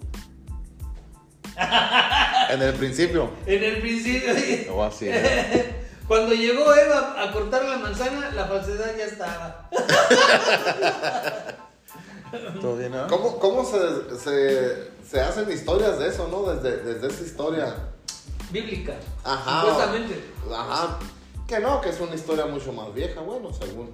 En 2.50 2.62
el 2.62 2.74
principio. 2.74 3.30
En 3.46 3.62
el 3.62 3.80
principio. 3.80 4.82
Así. 4.82 5.06
¿no? 5.06 5.12
Cuando 6.08 6.34
llegó 6.34 6.74
Eva 6.74 7.22
a 7.22 7.30
cortar 7.32 7.64
la 7.64 7.78
manzana, 7.78 8.30
la 8.32 8.46
falsedad 8.46 8.96
ya 8.96 9.04
estaba. 9.04 9.68
¿Todo 12.60 12.76
bien? 12.76 12.92
¿Cómo, 13.08 13.38
cómo 13.38 13.64
se, 13.64 14.18
se, 14.18 14.90
se 15.08 15.20
hacen 15.20 15.50
historias 15.50 15.98
de 15.98 16.08
eso, 16.08 16.28
no? 16.28 16.52
Desde, 16.52 16.82
desde 16.82 17.08
esa 17.08 17.22
historia. 17.24 17.74
Bíblica. 18.50 18.94
Ajá. 19.24 19.62
Supuestamente. 19.62 20.24
Ajá. 20.52 20.98
Que 21.46 21.58
no, 21.60 21.80
que 21.80 21.90
es 21.90 22.00
una 22.00 22.14
historia 22.14 22.46
mucho 22.46 22.72
más 22.72 22.92
vieja, 22.94 23.20
bueno, 23.20 23.52
según. 23.52 23.90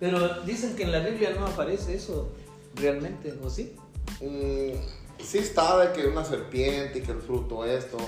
Pero 0.00 0.42
dicen 0.42 0.74
que 0.76 0.82
en 0.82 0.92
la 0.92 1.00
Biblia 1.00 1.30
no 1.38 1.46
aparece 1.46 1.94
eso 1.94 2.32
realmente, 2.74 3.32
¿o 3.42 3.48
sí? 3.48 3.76
Mm, 4.20 5.22
sí 5.22 5.38
está 5.38 5.78
de 5.78 5.92
que 5.92 6.08
una 6.08 6.24
serpiente 6.24 6.98
y 6.98 7.02
que 7.02 7.12
el 7.12 7.20
fruto 7.20 7.64
esto, 7.64 7.98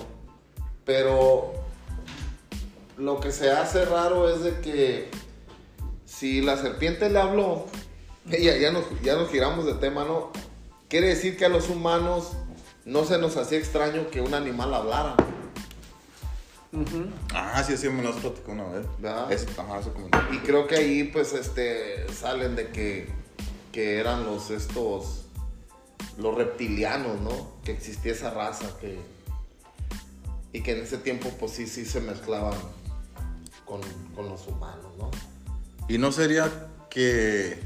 pero 0.84 1.52
lo 2.96 3.20
que 3.20 3.30
se 3.30 3.50
hace 3.50 3.84
raro 3.84 4.28
es 4.28 4.42
de 4.42 4.60
que 4.60 5.10
si 6.04 6.40
la 6.40 6.56
serpiente 6.56 7.08
le 7.10 7.20
habló, 7.20 7.66
ya, 8.28 8.56
ya, 8.56 8.70
nos, 8.72 8.84
ya 9.02 9.14
nos 9.16 9.30
giramos 9.30 9.66
de 9.66 9.74
tema, 9.74 10.04
¿no? 10.04 10.30
Quiere 10.88 11.08
decir 11.08 11.36
que 11.36 11.44
a 11.44 11.48
los 11.48 11.68
humanos 11.68 12.32
no 12.84 13.04
se 13.04 13.18
nos 13.18 13.36
hacía 13.36 13.58
extraño 13.58 14.08
que 14.10 14.20
un 14.20 14.34
animal 14.34 14.72
hablara. 14.74 15.16
Ah, 17.32 17.62
sí, 17.66 17.76
sí, 17.76 17.88
me 17.88 18.02
lo 18.02 18.10
has 18.10 18.16
platicado 18.16 18.52
una 18.52 18.64
vez. 18.64 18.86
¿Verdad? 18.98 19.32
Ese- 19.32 19.48
ajá, 19.58 19.80
ese 19.80 19.90
comentario. 19.92 20.34
Y 20.34 20.38
creo 20.40 20.66
que 20.66 20.76
ahí 20.76 21.04
pues 21.04 21.32
este 21.32 22.06
salen 22.12 22.54
de 22.56 22.68
que, 22.68 23.08
que 23.72 23.98
eran 23.98 24.24
los 24.24 24.50
estos 24.50 25.22
los 26.18 26.34
reptilianos, 26.34 27.20
¿no? 27.20 27.52
Que 27.64 27.72
existía 27.72 28.12
esa 28.12 28.30
raza 28.30 28.66
que 28.80 28.98
y 30.52 30.62
que 30.62 30.72
en 30.72 30.82
ese 30.84 30.98
tiempo 30.98 31.30
pues 31.38 31.52
sí 31.52 31.66
sí 31.66 31.84
se 31.84 32.00
mezclaban 32.00 32.54
con, 33.64 33.80
con 34.14 34.28
los 34.28 34.46
humanos, 34.46 34.92
¿no? 34.98 35.10
Y 35.88 35.98
no 35.98 36.12
sería 36.12 36.50
que, 36.90 37.58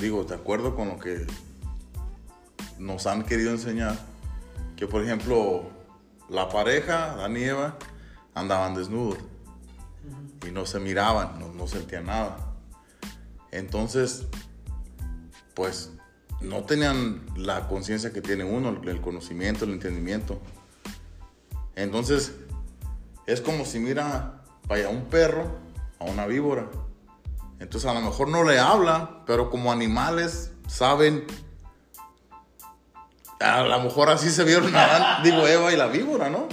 digo, 0.00 0.24
de 0.24 0.34
acuerdo 0.34 0.74
con 0.74 0.88
lo 0.88 0.98
que 0.98 1.26
nos 2.78 3.06
han 3.06 3.24
querido 3.24 3.50
enseñar, 3.50 3.98
que 4.76 4.86
por 4.86 5.02
ejemplo, 5.02 5.70
la 6.28 6.48
pareja, 6.48 7.12
Adán 7.12 7.36
y 7.36 7.42
Eva, 7.42 7.76
andaban 8.34 8.74
desnudos 8.74 9.18
y 10.46 10.50
no 10.50 10.64
se 10.64 10.80
miraban, 10.80 11.38
no, 11.38 11.52
no 11.52 11.66
sentían 11.66 12.06
nada. 12.06 12.36
Entonces, 13.50 14.26
pues 15.54 15.90
no 16.40 16.64
tenían 16.64 17.22
la 17.36 17.68
conciencia 17.68 18.12
que 18.12 18.22
tiene 18.22 18.44
uno, 18.44 18.80
el 18.82 19.00
conocimiento, 19.00 19.64
el 19.64 19.72
entendimiento. 19.72 20.40
Entonces, 21.76 22.34
es 23.26 23.40
como 23.40 23.64
si 23.64 23.78
mira, 23.78 24.42
vaya, 24.66 24.88
un 24.88 25.04
perro 25.04 25.58
a 25.98 26.04
una 26.04 26.26
víbora. 26.26 26.70
Entonces 27.60 27.88
a 27.88 27.94
lo 27.94 28.00
mejor 28.00 28.28
no 28.28 28.42
le 28.42 28.58
habla, 28.58 29.22
pero 29.26 29.50
como 29.50 29.70
animales 29.70 30.50
saben. 30.66 31.26
A 33.38 33.62
lo 33.62 33.80
mejor 33.80 34.10
así 34.10 34.30
se 34.30 34.44
vieron 34.44 34.74
Adán, 34.74 35.22
digo 35.24 35.46
Eva 35.46 35.72
y 35.72 35.76
la 35.76 35.86
víbora, 35.86 36.28
¿no? 36.28 36.48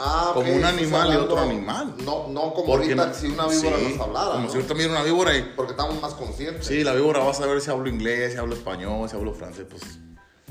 Ah, 0.00 0.30
Como 0.34 0.52
un 0.52 0.64
animal 0.64 1.12
y 1.12 1.16
otro 1.16 1.40
animal. 1.40 1.94
No, 2.04 2.28
no 2.28 2.52
como 2.54 2.66
Porque 2.66 2.84
ahorita 2.92 3.06
no- 3.06 3.14
si 3.14 3.26
una 3.26 3.46
víbora 3.48 3.76
sí, 3.78 3.88
nos 3.96 4.00
hablara, 4.06 4.30
Como 4.32 4.44
¿no? 4.44 4.48
si 4.50 4.56
ahorita 4.56 4.74
mira 4.74 4.90
una 4.90 5.02
víbora 5.02 5.36
y. 5.36 5.42
Porque 5.56 5.72
estamos 5.72 6.00
más 6.00 6.14
conscientes. 6.14 6.66
Sí, 6.66 6.84
la 6.84 6.92
víbora 6.94 7.18
va 7.20 7.30
a 7.32 7.34
saber 7.34 7.60
si 7.60 7.70
hablo 7.70 7.88
inglés, 7.88 8.32
si 8.32 8.38
hablo 8.38 8.54
español, 8.54 9.08
si 9.08 9.16
hablo 9.16 9.32
francés, 9.34 9.66
pues. 9.68 9.82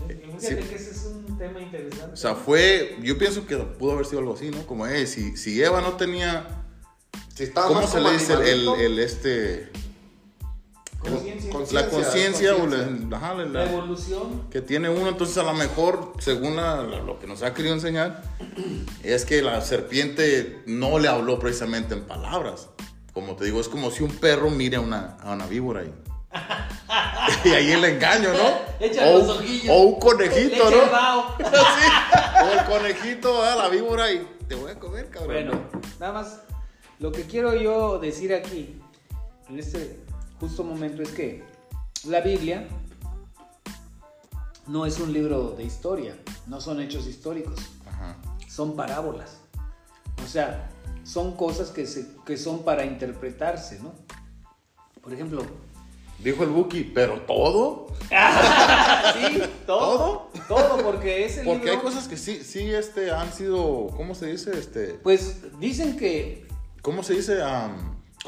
Fíjate 0.07 0.39
Sí. 0.63 0.67
que 0.69 0.75
ese 0.75 0.91
es 0.91 1.05
un 1.05 1.37
tema 1.37 1.61
interesante. 1.61 2.13
O 2.13 2.17
sea, 2.17 2.35
fue. 2.35 2.97
Yo 3.01 3.17
pienso 3.17 3.45
que 3.47 3.55
pudo 3.57 3.93
haber 3.93 4.05
sido 4.05 4.19
algo 4.19 4.33
así, 4.33 4.49
¿no? 4.51 4.65
Como, 4.67 4.85
eh, 4.85 5.07
si, 5.07 5.37
si 5.37 5.61
Eva 5.63 5.79
no 5.81 5.93
tenía. 5.93 6.45
Si 7.33 7.43
estaba 7.43 7.67
¿Cómo 7.67 7.81
más 7.81 7.89
se 7.89 7.97
como 7.99 8.09
le 8.09 8.17
dice 8.17 8.33
el, 8.33 8.41
el, 8.41 8.47
animalito, 8.67 8.75
el, 8.83 8.99
este. 8.99 9.71
La 11.71 11.89
conciencia 11.89 12.55
o 12.55 12.65
la- 12.67 13.17
ajá, 13.17 13.33
la- 13.35 13.45
la 13.45 13.65
evolución. 13.65 14.47
que 14.49 14.61
tiene 14.61 14.89
uno, 14.89 15.09
entonces 15.09 15.37
a 15.37 15.43
lo 15.43 15.53
mejor, 15.53 16.13
según 16.19 16.55
lo 16.57 17.19
que 17.19 17.27
nos 17.27 17.43
ha 17.43 17.53
querido 17.53 17.73
enseñar, 17.75 18.23
es 19.03 19.25
que 19.25 19.41
la 19.41 19.61
serpiente 19.61 20.63
no 20.65 20.99
le 20.99 21.07
habló 21.07 21.39
precisamente 21.39 21.93
en 21.93 22.01
palabras. 22.05 22.69
Como 23.13 23.35
te 23.35 23.45
digo, 23.45 23.59
es 23.61 23.67
como 23.69 23.89
si 23.91 24.03
un 24.03 24.11
perro 24.11 24.49
mire 24.49 24.77
a 24.77 24.81
una, 24.81 25.17
a 25.21 25.31
una 25.33 25.45
víbora 25.47 25.81
ahí. 25.81 25.93
y 27.45 27.49
ahí 27.49 27.71
el 27.71 27.83
engaño, 27.85 28.29
¿no? 28.33 28.67
O, 29.01 29.17
los 29.17 29.41
o 29.69 29.81
un 29.81 29.99
conejito, 29.99 30.69
¿no? 30.69 30.77
Sí, 31.37 32.43
O 32.43 32.59
el 32.59 32.65
conejito 32.65 33.43
a 33.43 33.55
la 33.55 33.69
víbora 33.69 34.11
y 34.11 34.27
te 34.47 34.53
voy 34.55 34.71
a 34.71 34.75
comer, 34.79 35.09
cabrón. 35.09 35.33
Bueno, 35.33 35.61
nada 35.99 36.13
más 36.13 36.41
lo 36.99 37.11
que 37.11 37.23
quiero 37.23 37.55
yo 37.55 37.97
decir 37.97 38.33
aquí, 38.35 38.79
en 39.49 39.57
este 39.57 39.99
justo 40.39 40.63
momento, 40.63 41.01
es 41.01 41.09
que 41.09 41.43
la 42.05 42.21
Biblia 42.21 42.67
no 44.67 44.85
es 44.85 44.99
un 44.99 45.13
libro 45.13 45.51
de 45.51 45.63
historia, 45.63 46.17
no 46.47 46.61
son 46.61 46.81
hechos 46.81 47.07
históricos, 47.07 47.59
Ajá. 47.87 48.17
son 48.47 48.75
parábolas. 48.75 49.37
O 50.23 50.27
sea, 50.27 50.69
son 51.03 51.35
cosas 51.35 51.69
que, 51.69 51.85
se, 51.85 52.07
que 52.25 52.37
son 52.37 52.63
para 52.63 52.85
interpretarse, 52.85 53.79
¿no? 53.79 53.93
Por 55.01 55.13
ejemplo, 55.13 55.43
Dijo 56.19 56.43
el 56.43 56.49
Buki, 56.49 56.83
pero 56.83 57.21
todo. 57.21 57.87
sí, 58.09 59.43
todo, 59.67 60.31
todo, 60.47 60.83
porque 60.83 61.25
ese 61.25 61.43
Porque 61.43 61.65
libro, 61.65 61.71
hay 61.73 61.77
cosas 61.77 62.07
que 62.07 62.17
sí, 62.17 62.43
sí, 62.43 62.71
este, 62.73 63.11
han 63.11 63.31
sido, 63.31 63.87
¿cómo 63.95 64.15
se 64.15 64.27
dice? 64.27 64.57
Este, 64.57 64.95
pues 65.03 65.59
dicen 65.59 65.95
que 65.95 66.47
¿cómo 66.81 67.03
se 67.03 67.13
dice? 67.13 67.39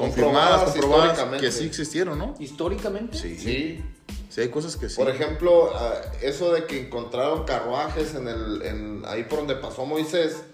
Confirmadas, 0.00 0.72
comprobadas 0.72 1.04
históricamente. 1.12 1.46
que 1.46 1.52
sí 1.52 1.66
existieron, 1.66 2.18
¿no? 2.18 2.34
históricamente, 2.38 3.18
Sí. 3.18 3.36
Sí. 3.36 3.84
Sí, 4.28 4.42
hay 4.42 4.48
cosas 4.48 4.76
que 4.76 4.88
sí. 4.88 4.96
Por 4.96 5.10
ejemplo, 5.10 5.72
ah, 5.74 6.00
eso 6.22 6.52
de 6.52 6.64
que 6.64 6.86
encontraron 6.86 7.44
carruajes 7.44 8.14
en 8.14 8.28
el, 8.28 8.62
en, 8.62 9.02
ahí 9.06 9.24
por 9.24 9.40
donde 9.40 9.56
pasó 9.56 9.84
Moisés 9.84 10.44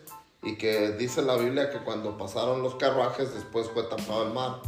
y 0.43 0.57
que 0.57 0.93
dice 0.93 1.21
la 1.21 1.37
Biblia 1.37 1.71
que 1.71 1.79
cuando 1.79 2.17
pasaron 2.17 2.63
los 2.63 2.77
carruajes 2.77 3.35
después 3.35 3.69
fue 3.69 3.83
tapado 3.83 4.27
el 4.29 4.33
mar. 4.33 4.63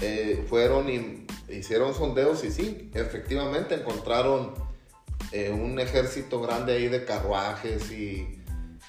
Eh, 0.00 0.46
fueron 0.48 0.88
y 0.88 1.26
hicieron 1.52 1.92
sondeos 1.94 2.44
y 2.44 2.52
sí, 2.52 2.90
efectivamente 2.94 3.74
encontraron 3.74 4.54
eh, 5.32 5.50
un 5.50 5.80
ejército 5.80 6.40
grande 6.40 6.74
ahí 6.74 6.88
de 6.88 7.04
carruajes 7.04 7.90
y 7.90 8.42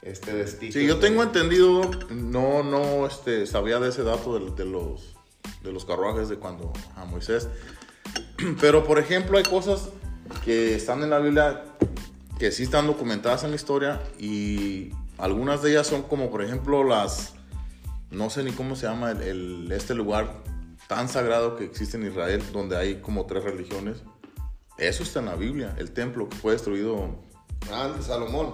este 0.03 0.33
vestidos. 0.33 0.75
Sí, 0.75 0.85
yo 0.85 0.99
tengo 0.99 1.23
entendido, 1.23 1.89
no, 2.09 2.61
no, 2.63 3.07
este, 3.07 3.47
sabía 3.47 3.79
de 3.79 3.89
ese 3.89 4.03
dato 4.03 4.37
de, 4.37 4.51
de 4.51 4.69
los, 4.69 5.16
de 5.63 5.71
los 5.71 5.85
carruajes 5.85 6.29
de 6.29 6.37
cuando 6.37 6.71
a 6.95 7.05
Moisés. 7.05 7.47
Pero, 8.61 8.83
por 8.85 8.99
ejemplo, 8.99 9.37
hay 9.37 9.43
cosas 9.43 9.89
que 10.45 10.75
están 10.75 11.03
en 11.03 11.09
la 11.09 11.19
Biblia 11.19 11.63
que 12.39 12.51
sí 12.51 12.63
están 12.63 12.85
documentadas 12.87 13.43
en 13.43 13.49
la 13.51 13.55
historia 13.55 14.01
y 14.19 14.91
algunas 15.17 15.61
de 15.63 15.71
ellas 15.71 15.87
son 15.87 16.03
como, 16.03 16.29
por 16.29 16.43
ejemplo, 16.43 16.83
las, 16.83 17.33
no 18.11 18.29
sé 18.29 18.43
ni 18.43 18.51
cómo 18.51 18.75
se 18.75 18.85
llama 18.87 19.11
el, 19.11 19.21
el- 19.23 19.71
este 19.71 19.95
lugar 19.95 20.43
tan 20.87 21.09
sagrado 21.09 21.55
que 21.57 21.65
existe 21.65 21.97
en 21.97 22.05
Israel, 22.07 22.41
donde 22.53 22.77
hay 22.77 23.01
como 23.01 23.25
tres 23.25 23.43
religiones. 23.43 23.97
Eso 24.77 25.01
está 25.03 25.19
en 25.19 25.25
la 25.25 25.35
Biblia, 25.35 25.75
el 25.79 25.91
templo 25.91 26.29
que 26.29 26.35
fue 26.37 26.53
destruido, 26.53 27.15
Ah, 27.71 27.91
de 27.97 28.01
Salomón. 28.03 28.53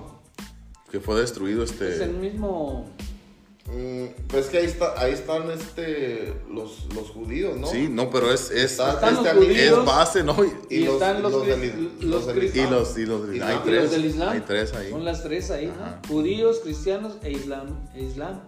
que 0.89 1.00
fue 1.01 1.19
destruido 1.19 1.63
este... 1.63 1.93
es 1.95 2.00
el 2.01 2.13
mismo 2.13 2.89
Mm, 3.65 4.08
pues 4.27 4.48
que 4.48 4.58
ahí, 4.58 4.65
está, 4.65 4.93
ahí 5.00 5.13
están 5.13 5.50
este, 5.50 6.34
los, 6.51 6.86
los 6.93 7.10
judíos, 7.12 7.55
¿no? 7.58 7.67
Sí, 7.67 7.88
no, 7.89 8.10
pero 8.10 8.32
es, 8.32 8.51
es, 8.51 8.72
Está- 8.72 8.93
Están 8.96 9.13
este 9.15 9.24
los 9.24 9.34
anillo- 9.43 9.53
judíos. 9.53 9.79
es 9.79 9.86
base, 9.86 10.24
¿no? 10.24 10.36
Y, 10.43 10.48
Y, 10.70 10.75
Y 10.75 10.86
los- 10.86 10.93
están 10.96 11.22
los, 11.24 11.32
los 11.32 11.43
cri- 11.43 11.48
del- 11.62 11.84
los 12.01 12.03
los 12.03 12.27
del 12.27 12.38
cri- 12.53 12.55
y 12.55 12.70
los, 12.70 12.98
y 12.98 13.05
los, 13.05 13.36
Y 13.36 13.39
hay 13.39 13.60
tres. 13.63 13.82
los 13.84 13.91
del 13.91 14.05
Islam. 14.05 14.29
Hay 14.29 14.41
tres 14.41 14.74
ahí. 14.74 14.89
Son 14.91 15.05
las 15.05 15.24
tres 15.24 15.50
ahí, 15.51 15.67
¿no? 15.67 15.74
Ajá. 15.86 16.01
Judíos, 16.10 16.60
cristianos 16.62 17.13
e 17.24 17.32
Islam. 17.32 17.88
e 17.96 18.03
Islam. 18.03 18.41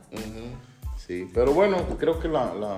Sí, 1.07 1.29
pero 1.33 1.53
bueno, 1.53 1.77
creo 1.97 2.19
que 2.19 2.27
la, 2.27 2.53
la 2.53 2.75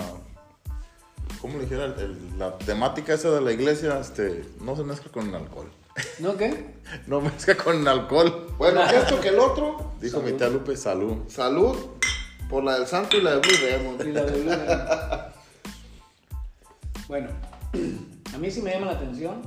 ¿cómo 1.41 1.55
le 1.57 1.61
dijera? 1.63 1.85
El- 1.85 1.99
el- 1.99 2.37
la 2.39 2.55
temática 2.59 3.13
esa 3.15 3.31
de 3.31 3.41
la 3.41 3.51
iglesia, 3.51 3.99
este, 3.99 4.45
no 4.61 4.75
se 4.75 4.83
mezcla 4.83 5.11
con 5.11 5.27
el 5.29 5.33
alcohol. 5.35 5.69
¿No 6.19 6.37
qué? 6.37 6.75
No 7.07 7.19
mezcla 7.19 7.55
con 7.57 7.77
el 7.81 7.87
alcohol. 7.87 8.47
Bueno, 8.59 8.81
que 8.87 8.97
esto 8.97 9.19
que 9.19 9.29
el 9.29 9.39
otro, 9.39 9.93
Dijo 9.99 10.21
mi 10.21 10.33
tía 10.33 10.49
Lupe, 10.49 10.77
salud. 10.77 11.15
salud 11.27 11.75
por 12.49 12.63
la 12.63 12.79
del 12.79 12.87
santo 12.87 13.17
y 13.17 13.21
la 13.21 13.35
de 13.35 13.39
Blue 13.39 13.57
Demon. 13.61 14.07
Y 14.07 14.11
la 14.11 14.23
de 14.23 14.41
Blue 14.41 14.49
Demon. 14.49 14.87
Bueno, 17.07 17.29
a 18.33 18.37
mí 18.37 18.51
sí 18.51 18.61
me 18.61 18.71
llama 18.71 18.87
la 18.87 18.91
atención. 18.93 19.41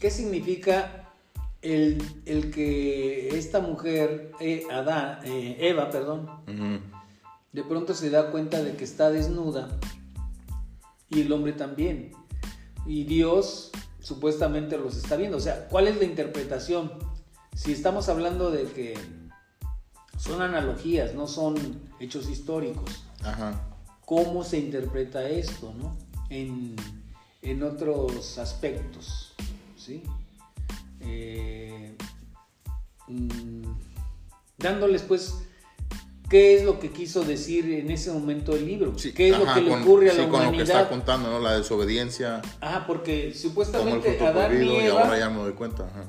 ¿Qué 0.00 0.10
significa 0.10 1.08
el, 1.62 2.02
el 2.24 2.50
que 2.50 3.36
esta 3.36 3.60
mujer, 3.60 4.32
eh, 4.40 4.62
Adán, 4.70 5.20
eh, 5.24 5.56
Eva, 5.60 5.90
perdón, 5.90 6.30
de 7.52 7.64
pronto 7.64 7.94
se 7.94 8.10
da 8.10 8.30
cuenta 8.30 8.62
de 8.62 8.76
que 8.76 8.84
está 8.84 9.10
desnuda 9.10 9.68
y 11.10 11.22
el 11.22 11.32
hombre 11.32 11.52
también. 11.52 12.12
Y 12.86 13.04
Dios 13.04 13.70
supuestamente 14.00 14.78
los 14.78 14.96
está 14.96 15.16
viendo. 15.16 15.36
O 15.36 15.40
sea, 15.40 15.68
¿cuál 15.68 15.88
es 15.88 15.96
la 15.96 16.04
interpretación? 16.04 16.92
Si 17.54 17.72
estamos 17.72 18.08
hablando 18.08 18.50
de 18.50 18.64
que 18.64 18.94
son 20.18 20.42
analogías, 20.42 21.14
no 21.14 21.26
son 21.26 21.56
hechos 22.00 22.28
históricos, 22.28 23.04
Ajá. 23.22 23.60
¿cómo 24.04 24.44
se 24.44 24.58
interpreta 24.58 25.28
esto, 25.28 25.72
no? 25.78 25.96
En, 26.30 26.76
en 27.42 27.62
otros 27.62 28.38
aspectos, 28.38 29.32
¿sí? 29.76 30.02
Eh, 31.00 31.96
mm, 33.06 33.62
dándoles 34.58 35.02
pues 35.02 35.47
qué 36.28 36.54
es 36.56 36.64
lo 36.64 36.78
que 36.78 36.90
quiso 36.90 37.22
decir 37.24 37.72
en 37.72 37.90
ese 37.90 38.12
momento 38.12 38.54
el 38.54 38.66
libro, 38.66 38.92
Sí, 38.98 39.12
qué 39.12 39.30
es 39.30 39.38
lo 39.38 39.52
que 39.54 39.60
le 39.62 39.70
con- 39.70 39.82
ocurre 39.82 40.10
a 40.10 40.12
sí, 40.12 40.18
la 40.18 40.28
con 40.28 40.44
lo 40.44 40.50
que 40.52 40.62
está 40.62 40.72
humanidad. 40.74 40.88
contando, 40.90 41.30
¿no? 41.30 41.40
La 41.40 41.56
desobediencia, 41.56 42.42
Ah, 42.60 42.84
porque 42.86 43.32
supuestamente 43.34 44.18
Adán 44.20 44.52
y 44.52 44.56
prohibido 44.56 44.74
y 44.74 44.86
Eva, 44.86 45.02
ahora 45.02 45.18
ya 45.18 45.30
me 45.30 45.38
doy 45.38 45.52
cuenta. 45.52 45.84
Ajá. 45.84 46.04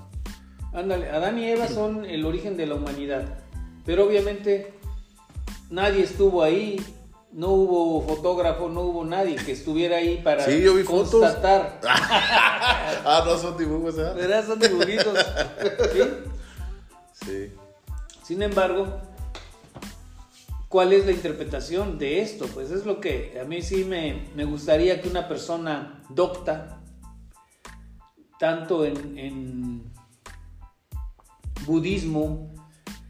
ándale, 0.74 1.10
Adán 1.10 1.40
y 1.40 1.46
Eva 1.50 1.68
son 1.68 2.06
el 2.06 2.26
origen 2.26 2.58
de 2.58 2.66
la 2.68 2.76
humanidad, 2.76 3.40
pero 3.86 4.06
obviamente 4.06 4.74
nadie 5.70 6.04
estuvo 6.04 6.44
ahí, 6.44 6.80
no 7.32 7.50
hubo 7.50 8.02
fotógrafo, 8.08 8.70
no 8.70 8.82
hubo 8.82 9.06
nadie 9.06 9.36
que 9.36 9.52
estuviera 9.54 9.98
ahí 9.98 10.20
para 10.24 10.44
Sí, 10.46 10.62
yo 10.62 10.74
vi 10.76 10.84
fotos. 10.84 11.12
constatar. 11.12 11.80
Ah, 13.06 13.24
no 13.26 13.38
son 13.38 13.58
dibujos, 13.58 13.96
¿verdad? 13.96 14.16
¿Verdad? 14.16 14.46
Son 14.46 14.60
dibujitos. 14.60 15.18
¿sí? 15.94 16.02
Sí. 17.26 17.52
Sin 18.24 18.42
embargo, 18.42 19.00
¿cuál 20.70 20.94
es 20.94 21.06
la 21.06 21.12
interpretación 21.12 21.98
de 22.00 22.22
esto? 22.22 22.48
Pues 22.48 22.72
es 22.72 22.86
lo 22.86 23.02
que 23.02 23.38
a 23.42 23.44
mí 23.44 23.62
sí 23.62 23.84
me, 23.84 24.30
me 24.36 24.46
gustaría 24.46 25.02
que 25.02 25.10
una 25.10 25.28
persona 25.28 26.04
docta, 26.10 26.80
tanto 28.40 28.86
en, 28.86 29.18
en 29.18 29.84
budismo 31.66 32.54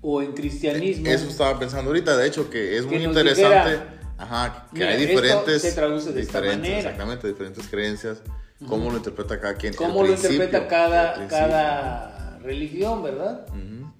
o 0.01 0.21
en 0.21 0.31
cristianismo, 0.33 1.05
Eso 1.07 1.27
estaba 1.27 1.59
pensando 1.59 1.89
ahorita, 1.91 2.15
de 2.17 2.27
hecho, 2.27 2.49
que 2.49 2.77
es 2.77 2.85
Que 2.85 2.95
muy 2.95 3.03
interesante. 3.05 3.71
dijera, 3.71 3.99
ajá, 4.17 4.67
que 4.73 4.79
mira, 4.79 4.91
hay 4.91 5.05
diferentes. 5.05 5.61
se 5.61 5.73
traduce 5.73 6.13
de 6.13 6.21
esta 6.21 6.39
diferentes, 6.39 6.69
manera. 6.71 6.89
Exactamente, 6.89 7.27
diferentes 7.27 7.67
creencias. 7.67 8.21
¿Cómo 8.67 8.89
lo 8.89 8.97
interpreta 8.97 9.39
cada 9.39 9.53
quien? 9.55 9.73
cómo 9.73 10.03
lo 10.03 10.11
interpreta 10.11 10.67
cada, 10.67 11.27
cada 11.27 12.39
religión, 12.39 13.03
¿verdad? 13.03 13.45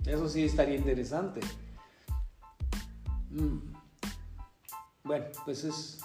Eso 0.05 0.27
sí 0.27 0.43
estaría 0.45 0.75
interesante. 0.75 1.41
Mm. 3.31 3.73
Bueno, 5.03 5.25
pues 5.45 5.63
es, 5.63 5.99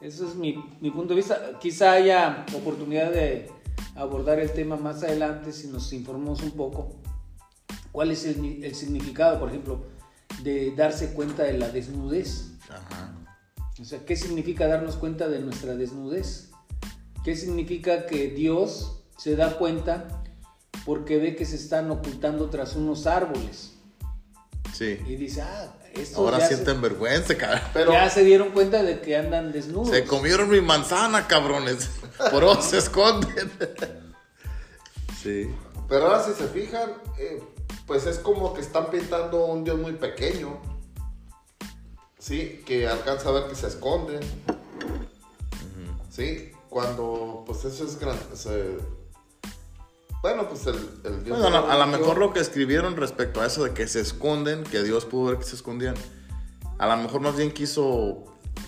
eso 0.00 0.28
es 0.28 0.34
mi, 0.34 0.62
mi 0.80 0.90
punto 0.90 1.10
de 1.10 1.16
vista. 1.16 1.58
Quizá 1.60 1.92
haya 1.92 2.46
oportunidad 2.54 3.12
de 3.12 3.50
abordar 3.94 4.38
el 4.38 4.52
tema 4.52 4.76
más 4.76 5.02
adelante 5.02 5.52
si 5.52 5.68
nos 5.68 5.92
informamos 5.92 6.42
un 6.42 6.52
poco. 6.52 6.96
¿Cuál 7.90 8.10
es 8.10 8.24
el, 8.24 8.64
el 8.64 8.74
significado, 8.74 9.38
por 9.38 9.50
ejemplo, 9.50 9.84
de 10.42 10.74
darse 10.74 11.12
cuenta 11.12 11.42
de 11.42 11.58
la 11.58 11.68
desnudez? 11.68 12.52
Ajá. 12.70 13.14
O 13.80 13.84
sea, 13.84 14.04
¿qué 14.04 14.16
significa 14.16 14.66
darnos 14.66 14.96
cuenta 14.96 15.28
de 15.28 15.40
nuestra 15.40 15.74
desnudez? 15.74 16.50
¿Qué 17.24 17.36
significa 17.36 18.06
que 18.06 18.28
Dios 18.28 19.04
se 19.16 19.36
da 19.36 19.58
cuenta 19.58 20.22
porque 20.84 21.18
ve 21.18 21.36
que 21.36 21.44
se 21.44 21.56
están 21.56 21.90
ocultando 21.90 22.48
tras 22.48 22.76
unos 22.76 23.06
árboles? 23.06 23.74
Sí. 24.72 24.98
Y 25.06 25.16
dice, 25.16 25.42
ah, 25.42 25.76
estos 25.94 26.18
Ahora 26.18 26.38
ya, 26.38 26.48
sienten 26.48 26.80
vergüenza, 26.80 27.36
cabrón. 27.36 27.60
Pero, 27.72 27.92
ya 27.92 28.08
se 28.10 28.24
dieron 28.24 28.50
cuenta 28.50 28.82
de 28.82 29.00
que 29.00 29.16
andan 29.16 29.52
desnudos. 29.52 29.90
Se 29.90 30.04
comieron 30.04 30.48
mi 30.48 30.60
manzana, 30.60 31.26
cabrones. 31.26 31.90
Por 32.30 32.44
eso 32.44 32.62
se 32.62 32.78
esconden. 32.78 33.50
Sí. 35.22 35.54
pero 35.88 36.06
ahora 36.06 36.24
si 36.24 36.32
se 36.32 36.48
fijan, 36.48 36.90
eh, 37.18 37.42
pues 37.86 38.06
es 38.06 38.18
como 38.18 38.54
que 38.54 38.60
están 38.60 38.90
pintando 38.90 39.46
un 39.46 39.64
Dios 39.64 39.78
muy 39.78 39.92
pequeño. 39.92 40.60
Sí, 42.18 42.62
que 42.66 42.86
alcanza 42.88 43.28
a 43.28 43.32
ver 43.32 43.44
que 43.48 43.54
se 43.54 43.66
esconden. 43.68 44.20
Sí, 46.10 46.52
cuando 46.68 47.42
pues 47.46 47.64
eso 47.64 47.84
es 47.84 47.98
gran... 47.98 48.16
se- 48.34 48.78
bueno, 50.22 50.48
pues 50.48 50.66
el, 50.66 50.76
el 51.04 51.24
Dios... 51.24 51.38
Bueno, 51.38 51.46
a 51.46 51.50
lo- 51.50 51.56
a 51.56 51.60
lo 51.60 51.68
religión- 51.84 51.90
mejor 52.00 52.18
lo 52.18 52.32
que 52.32 52.40
escribieron 52.40 52.96
respecto 52.96 53.40
a 53.40 53.46
eso 53.46 53.64
de 53.64 53.72
que 53.74 53.86
se 53.88 54.00
esconden, 54.00 54.64
que 54.64 54.82
Dios 54.82 55.04
pudo 55.04 55.30
ver 55.30 55.38
que 55.38 55.44
se 55.44 55.56
escondían, 55.56 55.94
a 56.78 56.86
lo 56.86 56.96
mejor 57.02 57.20
más 57.20 57.36
bien 57.36 57.50
quiso, 57.52 58.24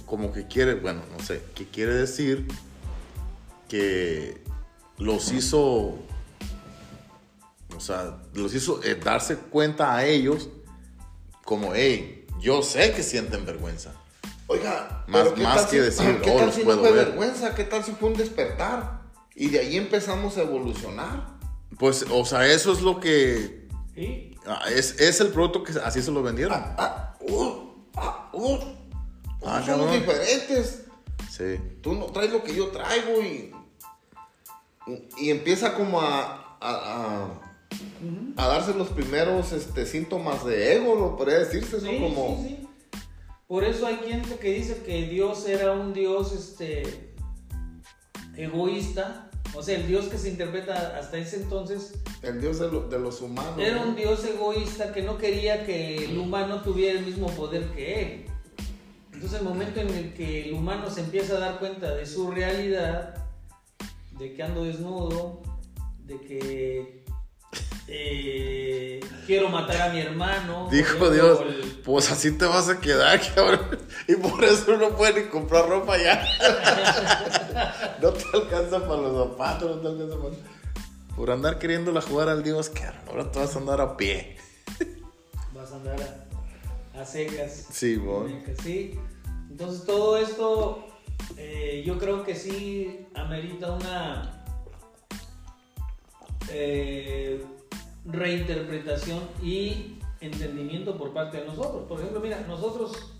como 0.07 0.33
que 0.33 0.47
quiere, 0.47 0.75
bueno, 0.75 1.03
no 1.17 1.25
sé, 1.25 1.43
que 1.55 1.67
quiere 1.67 1.95
decir 1.95 2.47
que 3.69 4.43
los 4.99 5.33
hizo, 5.33 5.61
o 7.77 7.81
sea, 7.81 8.19
los 8.35 8.55
hizo 8.55 8.83
eh, 8.83 8.95
darse 8.97 9.37
cuenta 9.37 9.97
a 9.97 10.05
ellos 10.05 10.49
como, 11.45 11.73
hey, 11.75 12.27
yo 12.41 12.63
sé 12.63 12.93
que 12.93 13.03
sienten 13.03 13.45
vergüenza. 13.47 13.93
Oiga, 14.47 15.05
Más- 15.09 15.23
pero 15.23 15.35
¿qué 15.35 15.43
más 15.43 15.57
tal 15.57 15.65
que 15.67 15.71
si- 15.71 15.79
decir, 15.79 16.21
¿qué 16.23 16.31
oh, 16.31 16.37
tal 16.37 16.47
los 16.47 16.55
si 16.55 16.65
no 16.65 16.75
fue 16.79 16.93
ver? 16.93 17.07
vergüenza? 17.07 17.55
¿Qué 17.55 17.65
tal 17.65 17.83
si 17.85 17.93
fue 17.93 18.11
un 18.11 18.17
despertar? 18.17 19.01
Y 19.35 19.49
de 19.49 19.59
ahí 19.61 19.77
empezamos 19.77 20.37
a 20.37 20.43
evolucionar. 20.43 21.34
Pues, 21.79 22.05
o 22.11 22.25
sea, 22.25 22.47
eso 22.47 22.73
es 22.73 22.81
lo 22.83 23.01
que, 23.01 23.69
¿Sí? 23.95 24.37
ah, 24.47 24.63
es, 24.75 25.01
es 25.01 25.21
el 25.21 25.29
producto 25.29 25.63
que 25.65 25.73
así 25.81 26.03
se 26.03 26.11
lo 26.13 26.23
vendieron. 26.23 26.55
Ah, 26.55 27.17
uh, 27.21 27.55
ah, 27.97 28.31
uh, 28.33 28.59
Ah, 29.47 29.63
somos 29.65 29.87
cabrón. 29.87 29.93
diferentes. 30.01 30.85
Sí. 31.31 31.61
Tú 31.83 31.95
no 31.95 32.07
traes 32.07 32.31
lo 32.33 32.43
que 32.43 32.55
yo 32.55 32.69
traigo 32.69 33.21
y. 33.23 33.53
Y 35.19 35.31
empieza 35.31 35.75
como 35.75 36.01
a. 36.01 36.59
a, 36.61 36.71
a- 36.71 37.41
a 38.37 38.47
darse 38.47 38.73
los 38.75 38.89
primeros 38.91 39.53
este, 39.53 39.85
síntomas 39.87 40.45
de 40.45 40.75
ego, 40.77 40.95
lo 40.95 41.17
podría 41.17 41.39
decirse, 41.39 41.79
¿no? 41.81 41.91
Sí, 41.91 41.99
Como. 42.01 42.39
sí, 42.43 42.49
sí. 42.61 42.69
Por 43.49 43.65
eso 43.65 43.87
hay 43.87 43.97
gente 43.97 44.37
que 44.39 44.53
dice 44.53 44.83
que 44.85 45.07
Dios 45.09 45.47
era 45.47 45.73
un 45.73 45.93
Dios 45.93 46.33
este, 46.33 47.15
egoísta. 48.37 49.24
O 49.57 49.63
sea, 49.63 49.77
el 49.77 49.87
Dios 49.87 50.07
que 50.07 50.19
se 50.19 50.29
interpreta 50.31 50.97
hasta 50.99 51.17
ese 51.17 51.37
entonces 51.37 51.93
El 52.23 52.41
dios 52.41 52.59
de, 52.59 52.69
lo- 52.71 52.89
de 52.89 52.99
los 52.99 53.21
humanos. 53.21 53.55
era 53.59 53.81
un 53.83 53.95
Dios 53.95 54.25
egoísta 54.25 54.93
que 54.93 55.03
no 55.03 55.17
quería 55.17 55.65
que 55.65 56.05
el 56.07 56.19
humano 56.19 56.61
tuviera 56.63 56.99
el 56.99 57.07
mismo 57.07 57.29
poder 57.29 57.63
que 57.71 58.03
él. 58.03 58.25
Entonces, 59.13 59.39
el 59.39 59.45
momento 59.47 59.81
en 59.81 59.91
el 59.91 60.13
que 60.13 60.47
el 60.49 60.55
humano 60.55 60.91
se 60.91 61.01
empieza 61.01 61.37
a 61.37 61.39
dar 61.41 61.59
cuenta 61.61 61.95
de 61.95 62.05
su 62.05 62.31
realidad, 62.33 63.15
de 64.19 64.35
que 64.35 64.43
ando 64.43 64.65
desnudo, 64.65 65.41
de 66.05 66.21
que 66.21 67.05
eh, 67.87 69.01
quiero 69.27 69.49
matar 69.51 69.83
a 69.91 69.93
mi 69.93 70.01
hermano. 70.01 70.69
Dijo 70.71 71.11
Dios, 71.11 71.41
el- 71.41 71.81
pues 71.85 72.11
así 72.11 72.33
te 72.33 72.45
vas 72.45 72.69
a 72.69 72.81
quedar, 72.81 73.21
cabrón. 73.35 73.79
Y 74.09 74.15
por 74.17 74.43
eso 74.45 74.77
no 74.77 74.91
puede 74.97 75.23
ni 75.25 75.29
comprar 75.29 75.69
ropa 75.69 75.97
ya. 75.97 76.27
no 78.03 78.13
te 78.13 78.25
alcanza 78.33 78.81
para 78.81 79.03
los 79.03 79.31
zapatos, 79.31 79.83
no 79.83 79.83
te 79.83 80.03
alcanza 80.03 80.23
para... 80.23 80.35
Por 81.17 81.31
andar 81.31 81.59
queriéndola 81.59 82.01
jugar 82.01 82.29
al 82.29 82.43
Dios, 82.43 82.69
que 82.69 82.83
ahora 82.85 83.31
te 83.31 83.39
vas 83.39 83.55
a 83.55 83.59
andar 83.59 83.81
a 83.81 83.97
pie. 83.97 84.37
vas 85.55 85.73
a 85.73 85.77
andar 85.77 85.97
a, 86.95 87.01
a 87.01 87.05
secas. 87.05 87.69
Sí. 87.71 87.97
Secas, 87.97 88.57
sí. 88.63 88.99
Entonces 89.51 89.85
todo 89.85 90.17
esto 90.17 90.87
eh, 91.37 91.83
yo 91.87 91.99
creo 91.99 92.25
que 92.25 92.35
sí 92.35 93.07
amerita 93.15 93.73
una 93.73 94.45
eh, 96.51 97.45
reinterpretación 98.05 99.21
y 99.43 99.99
entendimiento 100.21 100.97
por 100.97 101.13
parte 101.13 101.39
de 101.39 101.47
nosotros. 101.47 101.85
Por 101.89 102.01
ejemplo, 102.01 102.21
mira, 102.21 102.41
nosotros, 102.47 103.15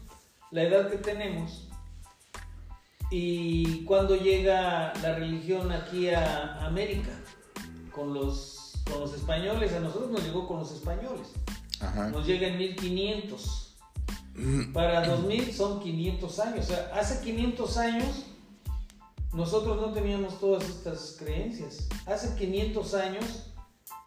la 0.51 0.63
edad 0.63 0.91
que 0.91 0.99
tenemos, 0.99 1.69
y 3.17 3.85
cuando 3.85 4.17
llega 4.17 4.93
la 5.01 5.15
religión 5.15 5.71
aquí 5.71 6.09
a 6.09 6.67
América, 6.67 7.13
con 7.93 8.13
los, 8.13 8.73
con 8.91 9.03
los 9.03 9.15
españoles, 9.15 9.73
a 9.73 9.79
nosotros 9.79 10.11
nos 10.11 10.25
llegó 10.25 10.49
con 10.49 10.59
los 10.59 10.73
españoles, 10.73 11.29
Ajá. 11.79 12.09
nos 12.09 12.27
llega 12.27 12.49
en 12.49 12.59
1500. 12.59 13.77
Para 14.73 15.07
2000 15.07 15.53
son 15.55 15.79
500 15.79 16.39
años. 16.41 16.65
O 16.65 16.69
sea, 16.69 16.91
hace 16.93 17.25
500 17.25 17.77
años 17.77 18.27
nosotros 19.33 19.81
no 19.81 19.93
teníamos 19.93 20.41
todas 20.41 20.69
estas 20.69 21.15
creencias. 21.17 21.87
Hace 22.07 22.35
500 22.37 22.95
años 22.95 23.53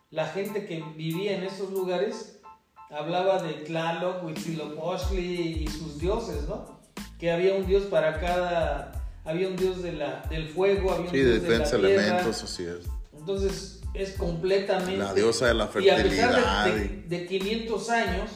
la 0.10 0.28
gente 0.28 0.66
que 0.66 0.84
vivía 0.98 1.38
en 1.38 1.46
estos 1.46 1.72
lugares 1.72 2.42
hablaba 2.90 3.42
de 3.42 3.54
Tlaloc, 3.54 4.22
Huitzilopochtli 4.26 5.64
y 5.64 5.68
sus 5.70 5.98
dioses, 5.98 6.46
¿no? 6.50 6.78
Que 7.18 7.32
había 7.32 7.54
un 7.54 7.66
dios 7.66 7.84
para 7.84 8.20
cada... 8.20 8.97
Había 9.28 9.48
un 9.50 9.56
dios 9.56 9.84
de 9.84 9.92
la, 9.94 10.24
del 10.30 10.48
fuego, 10.50 10.92
había 10.92 11.06
un 11.06 11.12
Sí, 11.12 11.18
de 11.20 11.32
dios 11.32 11.42
de 11.44 11.50
la 11.50 11.54
defensa 11.58 11.78
tierra. 11.78 11.94
elementos, 12.08 12.44
así 12.44 12.64
es. 12.64 12.78
Entonces 13.18 13.82
es 13.94 14.12
completamente... 14.14 14.98
La 14.98 15.14
diosa 15.14 15.48
de 15.48 15.54
la 15.56 15.66
Y 15.66 15.90
a 15.90 15.96
pesar 15.98 16.02
fertilidad. 16.02 16.66
de, 16.66 16.80
de- 16.80 17.20
de 17.20 17.26
500 17.28 17.90
años, 17.90 18.30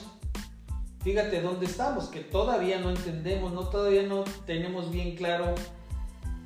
fíjate 1.03 1.41
dónde 1.41 1.65
estamos, 1.65 2.07
que 2.07 2.19
todavía 2.21 2.79
no 2.79 2.89
entendemos, 2.89 3.53
no 3.53 3.69
todavía 3.69 4.03
no 4.03 4.23
tenemos 4.45 4.91
bien 4.91 5.15
claro 5.15 5.55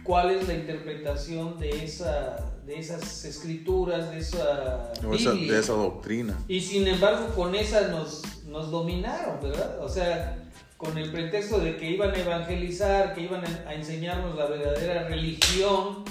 cuál 0.03 0.31
es 0.31 0.47
la 0.47 0.53
interpretación 0.53 1.57
de, 1.59 1.83
esa, 1.83 2.37
de 2.65 2.77
esas 2.77 3.25
escrituras, 3.25 4.11
de 4.11 4.19
esa 4.19 4.91
o 5.07 5.13
esa- 5.15 5.31
Biblia. 5.31 5.53
de 5.53 5.59
esa 5.59 5.73
doctrina. 5.73 6.37
Y 6.47 6.61
sin 6.61 6.87
embargo 6.87 7.27
con 7.35 7.55
esa 7.55 7.87
nos, 7.87 8.21
nos 8.45 8.69
dominaron, 8.69 9.39
¿verdad? 9.41 9.79
O 9.83 9.89
sea, 9.89 10.37
con 10.77 10.97
el 10.97 11.11
pretexto 11.11 11.59
de 11.59 11.77
que 11.77 11.89
iban 11.91 12.11
a 12.11 12.17
evangelizar, 12.17 13.13
que 13.13 13.21
iban 13.21 13.43
a, 13.45 13.73
enseñarnos 13.73 14.35
la 14.35 14.45
verdadera 14.45 15.07
religión. 15.07 16.03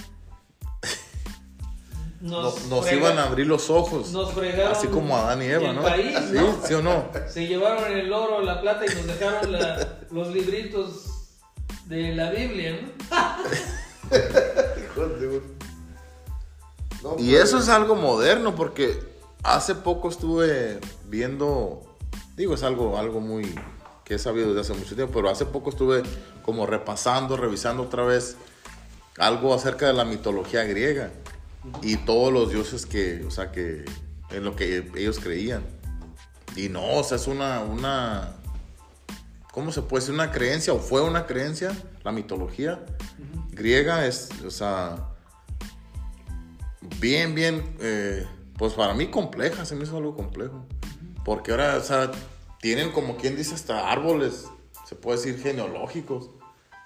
Nos, 2.20 2.66
nos 2.68 2.90
iban 2.90 3.18
a 3.18 3.24
abrir 3.24 3.46
los 3.46 3.68
ojos. 3.68 4.11
nos 4.12 4.33
fregaron 4.33 4.72
Así 4.72 4.87
como 4.87 5.14
Adán 5.14 5.42
y 5.42 5.46
Eva, 5.46 5.68
el 5.68 5.77
¿no? 5.77 5.83
país, 5.83 6.16
¿Sí? 6.31 6.33
¿no? 6.33 6.59
¿Sí 6.66 6.72
o 6.72 6.81
no? 6.81 7.11
Se 7.29 7.46
llevaron 7.46 7.92
el 7.92 8.11
oro, 8.11 8.40
la 8.40 8.62
plata 8.62 8.87
y 8.87 8.88
nos 8.94 9.07
dejaron 9.07 9.53
la- 9.53 9.98
los 10.11 10.29
libritos 10.29 11.05
de 11.85 12.14
la 12.14 12.31
Biblia, 12.31 12.81
No, 17.03 17.16
Y 17.18 17.31
pues, 17.33 17.44
eso 17.44 17.59
es 17.59 17.68
algo 17.68 17.94
moderno 17.94 18.55
porque 18.55 18.98
hace 19.42 19.74
poco 19.74 20.09
estuve 20.09 20.81
viendo, 21.05 21.83
digo, 22.37 22.55
es 22.55 22.62
algo, 22.62 22.96
algo 22.96 23.20
muy 23.20 23.55
que 24.04 24.14
he 24.14 24.18
sabido 24.18 24.48
desde 24.48 24.72
hace 24.72 24.78
mucho 24.78 24.94
tiempo, 24.94 25.14
pero 25.14 25.30
hace 25.30 25.46
poco 25.46 25.70
estuve 25.70 26.02
como 26.42 26.66
repasando, 26.66 27.36
revisando 27.36 27.84
otra 27.84 28.04
vez 28.04 28.36
algo 29.18 29.54
acerca 29.54 29.86
de 29.86 29.92
la 29.92 30.04
mitología 30.04 30.64
griega 30.64 31.10
y 31.82 31.96
todos 31.96 32.32
los 32.32 32.50
dioses 32.50 32.84
que, 32.84 33.24
o 33.26 33.30
sea, 33.30 33.50
que 33.50 33.84
en 34.30 34.44
lo 34.44 34.56
que 34.56 34.90
ellos 34.96 35.18
creían. 35.20 35.62
Y 36.56 36.68
no, 36.68 36.84
o 36.96 37.04
sea, 37.04 37.16
es 37.16 37.26
una, 37.26 37.60
una, 37.60 38.34
¿cómo 39.52 39.72
se 39.72 39.82
puede 39.82 40.02
decir? 40.02 40.14
Una 40.14 40.30
creencia 40.30 40.72
o 40.72 40.78
fue 40.78 41.00
una 41.02 41.26
creencia, 41.26 41.72
la 42.02 42.12
mitología 42.12 42.84
griega 43.50 44.06
es, 44.06 44.28
o 44.44 44.50
sea, 44.50 45.08
bien, 47.00 47.34
bien, 47.34 47.76
eh, 47.80 48.26
pues 48.56 48.74
para 48.74 48.94
mí 48.94 49.08
compleja, 49.08 49.64
se 49.64 49.74
me 49.74 49.84
hizo 49.84 49.96
algo 49.96 50.14
complejo. 50.14 50.66
Porque 51.24 51.52
ahora, 51.52 51.76
o 51.76 51.80
sea, 51.80 52.10
tienen 52.64 52.92
como 52.92 53.18
quien 53.18 53.37
dice 53.37 53.55
hasta 53.55 53.90
árboles, 53.92 54.46
se 54.88 54.94
puede 54.96 55.18
decir 55.18 55.38
genealógicos, 55.38 56.31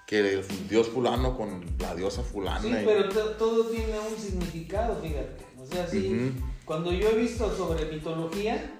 que 0.05 0.19
el 0.19 0.67
dios 0.67 0.89
fulano 0.89 1.37
con 1.37 1.65
la 1.79 1.95
diosa 1.95 2.21
fulana. 2.21 2.59
Sí, 2.59 2.67
y- 2.67 2.83
pero 2.85 3.07
to- 3.07 3.29
todo 3.37 3.63
tiene 3.67 3.93
un 3.97 4.17
significado, 4.21 4.99
fíjate. 5.01 5.45
O 5.57 5.65
sea, 5.65 5.87
sí, 5.87 6.33
Ujú. 6.35 6.45
cuando 6.65 6.91
yo 6.91 7.07
he 7.11 7.15
visto 7.15 7.55
sobre 7.55 7.85
mitología 7.85 8.77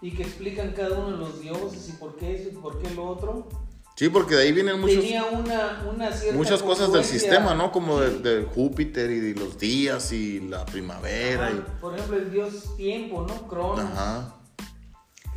y 0.00 0.12
que 0.12 0.22
explican 0.22 0.72
cada 0.72 0.98
uno 0.98 1.10
de 1.12 1.18
los 1.18 1.40
dioses 1.42 1.90
y 1.90 1.92
por 1.92 2.16
qué 2.16 2.36
eso 2.36 2.48
y 2.48 2.52
por 2.52 2.80
qué 2.80 2.88
lo 2.94 3.04
otro, 3.06 3.46
Sí, 3.96 4.08
porque 4.08 4.34
de 4.34 4.44
ahí 4.44 4.52
vienen 4.52 4.80
muchos, 4.80 5.00
tenía 5.02 5.24
una, 5.26 5.84
una 5.94 6.10
cierta 6.10 6.38
muchas 6.38 6.62
cosas 6.62 6.90
del 6.90 7.04
sistema, 7.04 7.54
¿no? 7.54 7.70
Como 7.70 8.00
de, 8.00 8.12
Sí. 8.12 8.22
de 8.22 8.44
Júpiter 8.44 9.10
y 9.10 9.20
de 9.20 9.34
los 9.38 9.58
días 9.58 10.10
y 10.12 10.40
la 10.40 10.64
primavera. 10.64 11.48
Ajá, 11.48 11.56
y- 11.58 11.80
Por 11.82 11.94
ejemplo, 11.94 12.16
el 12.16 12.30
dios 12.30 12.74
tiempo, 12.78 13.26
¿no? 13.28 13.46
Cronos. 13.46 13.80
Ajá. 13.80 14.36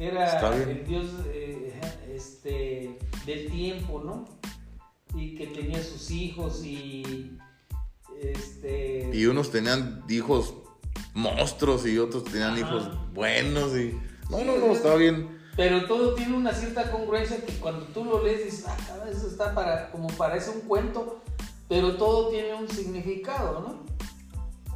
Era 0.07 0.53
el 0.53 0.85
dios 0.85 1.05
eh, 1.27 1.79
este, 2.13 2.97
del 3.25 3.49
tiempo, 3.51 4.01
¿no? 4.03 4.25
Y 5.19 5.35
que 5.35 5.47
tenía 5.47 5.83
sus 5.83 6.09
hijos 6.11 6.63
y 6.63 7.37
este 8.21 9.09
Y 9.13 9.25
unos 9.25 9.51
tenían 9.51 10.03
hijos 10.09 10.53
monstruos 11.13 11.85
y 11.85 11.97
otros 11.99 12.23
tenían 12.23 12.51
Ajá. 12.51 12.59
hijos 12.59 13.13
buenos 13.13 13.75
y... 13.75 13.97
No, 14.29 14.43
no, 14.43 14.57
no, 14.57 14.67
es- 14.71 14.77
está 14.77 14.95
bien. 14.95 15.37
pero 15.55 15.85
todo 15.85 16.15
tiene 16.15 16.35
una 16.35 16.53
cierta 16.53 16.91
congruencia 16.91 17.37
que 17.45 17.53
cuando 17.59 17.85
tú 17.87 18.03
lo 18.03 18.23
lees 18.23 18.45
dices, 18.45 18.65
ah, 18.67 18.77
eso 19.11 19.27
está 19.27 19.53
para 19.53 19.91
como 19.91 20.07
parece 20.09 20.49
un 20.49 20.61
cuento, 20.61 21.21
pero 21.69 21.95
todo 21.97 22.29
tiene 22.29 22.53
un 22.55 22.67
significado, 22.67 23.59
¿no? 23.61 23.93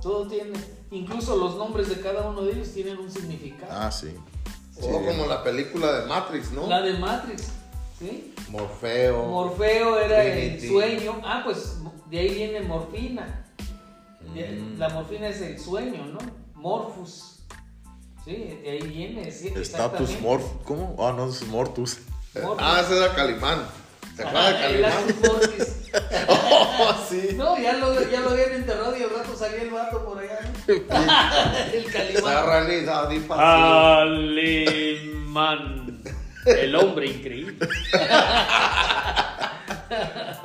Todo 0.02 0.28
tiene, 0.28 0.54
incluso 0.92 1.36
los 1.36 1.56
nombres 1.58 1.90
de 1.90 2.00
cada 2.00 2.30
uno 2.30 2.44
de 2.44 2.54
ellos 2.54 2.72
tienen 2.74 2.98
un 3.00 3.10
significado. 3.10 3.72
Ah, 3.72 3.92
sí. 3.92 4.10
O 4.82 5.06
como 5.06 5.26
la 5.26 5.44
película 5.44 6.00
de 6.00 6.08
Matrix, 6.08 6.52
¿no? 6.52 6.68
La 6.68 6.82
de 6.82 6.94
Matrix, 6.98 7.50
¿sí? 8.00 8.34
Morfeo. 8.50 9.26
Morfeo 9.26 10.00
era 10.00 10.24
el 10.24 10.68
sueño. 10.68 11.22
Ah, 11.24 11.42
pues 11.44 11.78
de 12.10 12.20
ahí 12.20 12.34
viene 12.36 12.62
morfina. 12.62 13.46
Mm. 14.24 14.78
La 14.78 14.90
morfina 14.90 15.30
es 15.30 15.42
el 15.42 15.60
sueño, 15.60 16.06
¿no? 16.06 16.20
Morphus. 16.56 17.40
Sí, 18.26 18.60
de 18.62 18.70
ahí 18.72 18.88
viene. 18.88 19.32
Sí, 19.32 19.54
Status. 19.56 20.20
Morph... 20.22 20.44
¿Cómo? 20.66 20.96
Ah, 21.00 21.14
no, 21.16 21.30
es 21.30 21.48
Mortus. 21.48 22.00
Ah, 22.60 22.82
ese 22.84 22.98
era 22.98 23.16
Calimán. 23.16 23.66
¿Se 24.16 24.24
Ajá, 24.24 24.50
acuerdan 24.50 24.72
de 24.72 24.78
el 24.78 24.82
Calimán? 24.84 25.77
Oh, 26.80 26.94
sí. 27.10 27.32
No, 27.36 27.58
ya 27.58 27.74
lo, 27.74 28.00
ya 28.10 28.20
lo 28.22 28.30
habían 28.30 28.54
enterrado 28.54 28.96
y 28.96 29.02
al 29.02 29.10
rato 29.10 29.36
salía 29.36 29.64
el 29.64 29.72
vato 29.72 30.06
por 30.06 30.20
allá. 30.20 30.40
¿no? 30.44 30.50
el 31.74 31.86
La 31.86 31.92
calimán. 31.92 32.34
Ah. 33.32 34.02
Alemán. 34.02 36.04
El 36.46 36.76
hombre 36.76 37.08
increíble. 37.08 37.56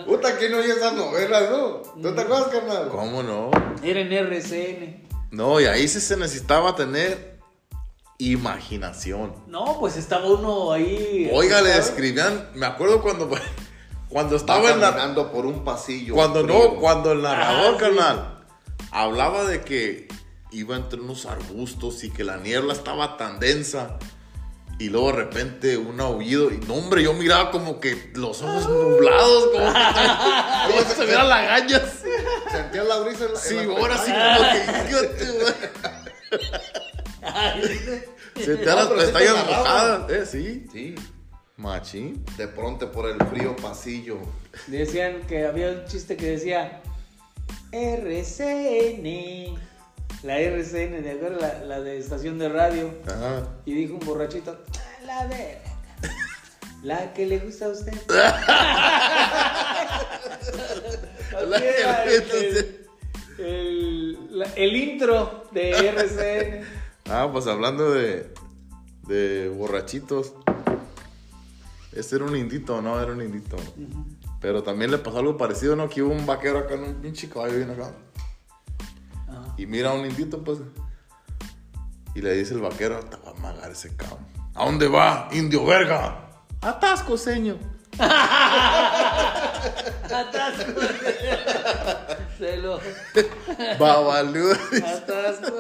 Puta, 0.06 0.36
¿quién 0.38 0.54
oye 0.54 0.72
esas 0.72 0.94
novelas, 0.94 1.50
no? 1.50 1.82
¿Tú 2.00 2.14
te 2.14 2.20
acuerdas, 2.20 2.48
carnal? 2.48 2.88
¿Cómo 2.88 3.22
no? 3.22 3.50
Era 3.82 4.00
en 4.00 4.12
RCN. 4.12 5.08
No, 5.30 5.60
y 5.60 5.66
ahí 5.66 5.86
sí 5.86 6.00
se 6.00 6.16
necesitaba 6.16 6.74
tener 6.74 7.38
imaginación. 8.18 9.34
No, 9.46 9.78
pues 9.80 9.96
estaba 9.96 10.26
uno 10.26 10.72
ahí. 10.72 11.30
Oiga, 11.32 11.62
le 11.62 11.76
escribían... 11.76 12.48
Me 12.54 12.66
acuerdo 12.66 13.02
cuando... 13.02 13.30
Cuando 14.12 14.36
Estaba 14.36 14.70
en 14.70 14.80
la... 14.80 15.14
por 15.32 15.46
un 15.46 15.64
pasillo. 15.64 16.14
Cuando 16.14 16.42
frío. 16.44 16.54
no, 16.74 16.80
cuando 16.80 17.12
el 17.12 17.22
narrador, 17.22 17.66
Ah, 17.66 17.72
sí. 17.72 17.78
carnal, 17.84 18.38
hablaba 18.90 19.44
de 19.44 19.62
que 19.62 20.08
iba 20.50 20.76
entre 20.76 21.00
unos 21.00 21.24
arbustos 21.24 22.04
y 22.04 22.10
que 22.10 22.22
la 22.24 22.36
niebla 22.36 22.74
estaba 22.74 23.16
tan 23.16 23.40
densa. 23.40 23.98
Y 24.78 24.88
luego 24.88 25.08
de 25.12 25.16
repente 25.16 25.76
un 25.76 26.00
aullido. 26.00 26.50
Y 26.50 26.58
no, 26.66 26.74
hombre, 26.74 27.02
yo 27.04 27.12
miraba 27.14 27.50
como 27.50 27.78
que 27.80 28.10
los 28.14 28.42
ojos 28.42 28.68
nublados, 28.68 29.46
como 29.52 29.72
que, 29.72 30.82
como 30.82 30.94
se 30.94 31.04
veían 31.06 31.28
lagañas. 31.28 31.82
Sentía 32.50 32.84
la 32.84 32.98
brisa 32.98 33.24
en 33.26 33.32
la 33.32 33.38
Sí, 33.38 33.56
en 33.58 33.68
las 33.68 33.78
ahora 33.78 33.98
sí 33.98 34.12
como 34.12 34.90
que. 34.90 35.72
Se 38.42 38.56
te 38.56 38.64
No, 38.66 38.74
las 38.76 38.86
pestañas 38.88 39.46
mojadas, 39.46 40.10
¿eh? 40.10 40.26
Sí. 40.26 40.66
Sí, 40.72 40.94
Machín. 41.62 42.24
de 42.36 42.48
pronto 42.48 42.90
por 42.92 43.08
el 43.08 43.16
frío 43.28 43.54
pasillo. 43.56 44.18
Decían 44.66 45.20
que 45.28 45.46
había 45.46 45.70
un 45.70 45.84
chiste 45.86 46.16
que 46.16 46.26
decía 46.32 46.82
RCN. 47.70 49.54
La 50.24 50.38
RCN, 50.38 51.02
¿de 51.02 51.10
acuerdo? 51.12 51.40
La, 51.40 51.64
la 51.64 51.80
de 51.80 51.98
estación 51.98 52.38
de 52.38 52.48
radio. 52.48 52.92
Ajá. 53.06 53.48
Y 53.64 53.74
dijo 53.74 53.94
un 53.94 54.00
borrachito, 54.00 54.58
"Ah, 54.76 55.04
la 55.06 55.26
de 55.28 55.58
la 56.82 57.12
que 57.14 57.26
le 57.26 57.38
gusta 57.38 57.66
a 57.66 57.68
usted. 57.68 57.92
La 61.48 61.58
que 61.58 61.64
le 61.64 62.18
gusta 62.20 62.36
a 62.36 62.40
usted. 62.40 62.76
el- 63.38 64.38
la- 64.38 64.52
el 64.56 64.76
intro 64.76 65.44
de 65.52 65.70
RCN. 65.88 66.64
Ah, 67.10 67.28
pues 67.32 67.48
hablando 67.48 67.90
de, 67.92 68.32
de 69.08 69.48
borrachitos. 69.48 70.34
Este 71.94 72.16
era 72.16 72.24
un 72.24 72.36
indito, 72.36 72.80
¿no? 72.80 73.00
Era 73.00 73.12
un 73.12 73.20
indito. 73.20 73.56
Pero 74.40 74.62
también 74.62 74.90
le 74.90 74.98
pasó 74.98 75.18
algo 75.18 75.36
parecido, 75.36 75.76
¿no? 75.76 75.88
Que 75.88 76.02
hubo 76.02 76.12
un 76.12 76.26
vaquero 76.26 76.58
acá 76.58 76.74
un 76.74 76.94
pinche 76.94 77.28
caballo 77.28 77.56
bien 77.56 77.70
acá. 77.70 77.92
Y 79.56 79.66
mira 79.66 79.90
a 79.90 79.94
un 79.94 80.06
indito, 80.06 80.42
pues. 80.42 80.58
Y 82.14 82.20
le 82.20 82.34
dice 82.34 82.54
el 82.54 82.60
vaquero, 82.60 83.00
te 83.00 83.16
va 83.16 83.30
a 83.30 83.40
magar 83.40 83.70
ese 83.70 83.94
cabrón. 83.96 84.26
¿A 84.54 84.64
dónde 84.64 84.88
va, 84.88 85.28
indio 85.32 85.64
verga? 85.64 86.30
Atasco, 86.60 87.16
señor. 87.16 87.58
Atasco. 90.02 90.80
Se 92.38 92.56
lo. 92.56 92.80
Atasco. 94.84 95.56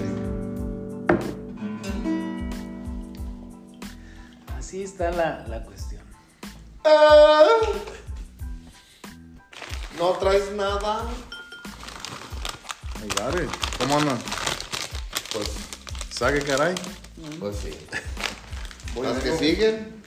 Así 4.66 4.82
está 4.82 5.12
la, 5.12 5.46
la 5.46 5.62
cuestión. 5.62 6.02
Ah. 6.84 7.44
No 9.96 10.10
traes 10.14 10.50
nada. 10.56 11.04
Ay, 13.00 13.08
Gary, 13.16 13.48
¿cómo 13.78 13.96
andan? 14.00 14.18
Pues, 15.32 15.50
¿Sabe 16.10 16.42
caray? 16.42 16.74
pues 17.38 17.58
sí. 17.58 17.78
Voy 18.92 19.06
Las 19.06 19.18
que 19.18 19.28
vengo. 19.28 19.38
siguen. 19.38 20.02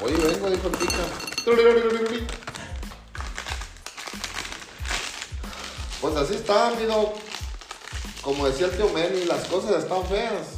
Voy 0.00 0.10
y 0.10 0.16
vengo, 0.16 0.50
dijo 0.50 0.66
el 0.66 0.72
pica. 0.76 1.04
Pues 6.00 6.16
así 6.16 6.34
está, 6.34 6.66
amigo. 6.66 7.14
Como 8.22 8.48
decía 8.48 8.66
el 8.66 8.72
tío 8.76 8.88
Meni, 8.88 9.24
las 9.26 9.46
cosas 9.46 9.84
están 9.84 10.04
feas. 10.06 10.48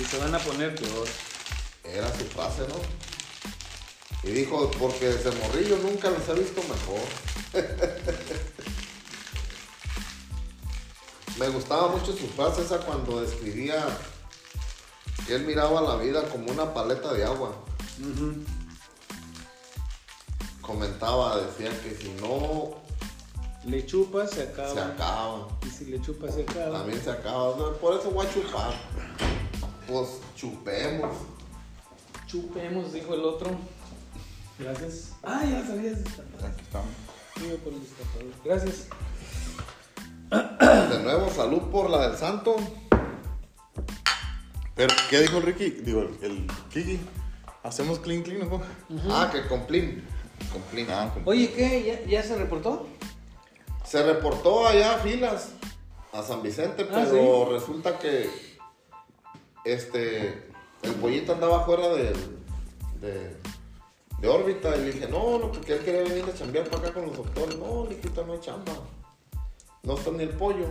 Y 0.00 0.04
se 0.04 0.18
van 0.18 0.34
a 0.34 0.40
poner 0.40 0.74
peor. 0.74 1.06
Era 1.92 2.08
su 2.16 2.24
frase, 2.26 2.62
¿no? 2.68 2.76
Y 4.28 4.32
dijo, 4.32 4.70
porque 4.78 5.06
desde 5.08 5.30
morrillo 5.32 5.78
nunca 5.78 6.10
los 6.10 6.28
he 6.28 6.34
visto 6.34 6.60
mejor. 6.62 7.00
Me 11.38 11.48
gustaba 11.50 11.88
mucho 11.88 12.12
su 12.12 12.26
frase 12.28 12.62
esa 12.62 12.78
cuando 12.80 13.20
describía 13.20 13.86
que 15.26 15.36
él 15.36 15.44
miraba 15.44 15.80
la 15.80 15.96
vida 15.96 16.28
como 16.30 16.50
una 16.50 16.74
paleta 16.74 17.12
de 17.12 17.24
agua. 17.24 17.54
Comentaba, 20.60 21.38
decía 21.40 21.70
que 21.82 21.94
si 21.94 22.10
no 22.20 22.70
Le 23.64 23.86
chupas, 23.86 24.30
se 24.30 24.42
acaba. 24.42 24.74
se 24.74 24.80
acaba, 24.80 25.48
Y 25.66 25.70
si 25.70 25.84
le 25.86 26.00
chupas, 26.00 26.34
se 26.34 26.42
acaba. 26.42 26.78
también 26.78 27.02
se 27.02 27.10
acaba. 27.10 27.72
Por 27.78 27.98
eso 27.98 28.10
voy 28.10 28.26
a 28.26 28.34
chupar. 28.34 28.74
Pues 29.86 30.08
chupemos. 30.36 31.16
Chupemos, 32.28 32.92
dijo 32.92 33.14
el 33.14 33.24
otro. 33.24 33.50
Gracias. 34.58 35.12
Ah, 35.22 35.42
ya 35.44 35.66
sabías. 35.66 35.98
Aquí 36.00 36.62
estamos. 36.62 36.88
Iba 37.36 37.56
por 37.64 37.72
el 37.72 37.80
destapador. 37.80 38.32
Gracias. 38.44 38.88
De 40.90 41.02
nuevo, 41.02 41.30
salud 41.30 41.62
por 41.70 41.88
la 41.90 42.08
del 42.08 42.16
santo. 42.18 42.56
Pero, 44.74 44.94
¿qué 45.10 45.20
dijo 45.20 45.38
el 45.38 45.42
Ricky? 45.44 45.70
Digo, 45.70 46.02
el, 46.02 46.18
el 46.22 46.46
Kiki. 46.72 47.00
Hacemos 47.62 47.98
clean, 47.98 48.22
clean, 48.22 48.48
¿no? 48.48 48.60
Ah, 49.10 49.30
que 49.32 49.46
complín. 49.48 50.04
Complín. 50.52 50.86
Ah, 50.90 51.10
como- 51.12 51.28
Oye, 51.30 51.50
¿qué? 51.52 51.82
¿Ya, 52.06 52.10
ya 52.10 52.22
se 52.22 52.36
reportó? 52.36 52.86
Se 53.84 54.02
reportó 54.02 54.66
allá 54.68 54.94
a 54.94 54.98
filas 54.98 55.50
a 56.12 56.22
San 56.22 56.42
Vicente, 56.42 56.86
Ah, 56.90 57.04
pero 57.10 57.50
resulta 57.52 57.98
que 57.98 58.30
este 59.64 60.47
el 60.82 60.94
pollito 60.94 61.32
andaba 61.32 61.64
fuera 61.64 61.88
del- 61.88 62.38
de, 63.00 63.36
de 64.20 64.28
órbita 64.28 64.76
y 64.76 64.80
le 64.80 64.92
dije, 64.92 65.08
no, 65.08 65.38
no, 65.38 65.52
porque 65.52 65.74
él 65.74 65.80
quería 65.84 66.02
venir 66.02 66.24
a 66.24 66.34
chambear 66.34 66.68
para 66.68 66.82
acá 66.88 66.94
con 66.94 67.06
los 67.06 67.16
doctores. 67.16 67.56
No, 67.56 67.86
Liquita, 67.88 68.22
no 68.24 68.32
hay 68.32 68.40
chamba. 68.40 68.72
No 69.82 69.94
está 69.94 70.10
ni 70.10 70.24
el 70.24 70.30
pollo. 70.30 70.66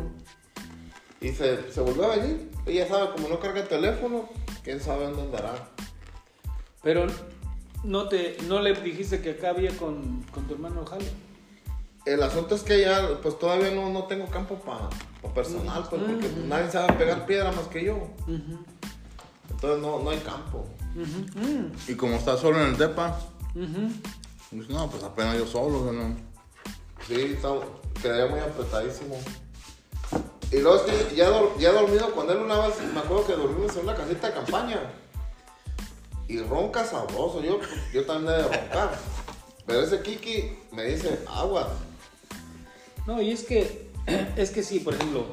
Y 1.21 1.29
se, 1.29 1.71
se 1.71 1.81
volvió 1.81 2.11
a 2.11 2.15
venir. 2.17 2.51
Ella 2.65 2.87
sabe, 2.87 3.11
como 3.13 3.29
no 3.29 3.39
carga 3.39 3.61
el 3.61 3.67
teléfono, 3.67 4.29
quién 4.63 4.79
sabe 4.81 5.05
dónde 5.05 5.21
andará. 5.23 5.69
Pero 6.83 7.07
no 7.83 8.07
te 8.09 8.37
no 8.47 8.61
le 8.61 8.73
dijiste 8.73 9.21
que 9.21 9.31
acá 9.31 9.49
había 9.51 9.75
con, 9.77 10.23
con 10.33 10.45
tu 10.45 10.53
hermano 10.53 10.85
Jale. 10.85 11.09
El 12.05 12.23
asunto 12.23 12.55
es 12.55 12.63
que 12.63 12.81
ya, 12.81 13.19
pues 13.21 13.37
todavía 13.39 13.71
no, 13.71 13.89
no 13.89 14.03
tengo 14.05 14.27
campo 14.27 14.55
para 14.55 14.89
personal, 15.33 15.85
pues, 15.89 16.01
porque 16.01 16.29
nadie 16.47 16.71
sabe 16.71 16.93
pegar 16.93 17.25
piedra 17.25 17.51
más 17.51 17.67
que 17.67 17.83
yo. 17.83 17.97
Entonces 19.49 19.81
no, 19.81 19.99
no 19.99 20.09
hay 20.09 20.19
campo. 20.19 20.67
Y 21.87 21.95
como 21.95 22.15
está 22.15 22.37
solo 22.37 22.61
en 22.61 22.71
el 22.71 22.77
depa, 22.77 23.19
pues 23.53 24.69
no, 24.69 24.89
pues 24.89 25.03
apenas 25.03 25.37
yo 25.37 25.45
solo, 25.45 25.91
¿no? 25.91 26.15
Sí, 27.07 27.33
está, 27.35 27.49
quedaría 28.01 28.27
muy 28.27 28.39
apretadísimo. 28.39 29.17
Y 30.51 30.59
luego 30.59 30.77
es 30.77 30.81
que 30.83 31.15
ya, 31.15 31.29
ya 31.59 31.69
he 31.69 31.73
dormido 31.73 32.13
con 32.13 32.29
él 32.29 32.37
una 32.37 32.59
vez, 32.67 32.75
me 32.93 32.99
acuerdo 32.99 33.27
que 33.27 33.33
dormimos 33.33 33.75
en 33.75 33.83
una 33.83 33.95
casita 33.95 34.27
de 34.27 34.33
campaña. 34.33 34.79
Y 36.27 36.39
ronca 36.39 36.85
sabroso, 36.85 37.41
yo, 37.41 37.59
yo 37.93 38.05
también 38.05 38.33
he 38.33 38.37
de 38.37 38.43
roncar. 38.43 38.97
Pero 39.65 39.81
ese 39.81 40.01
Kiki 40.01 40.57
me 40.71 40.85
dice, 40.85 41.19
agua. 41.27 41.69
No, 43.05 43.21
y 43.21 43.31
es 43.31 43.43
que, 43.43 43.89
es 44.37 44.51
que 44.51 44.63
sí, 44.63 44.79
por 44.79 44.93
ejemplo, 44.95 45.25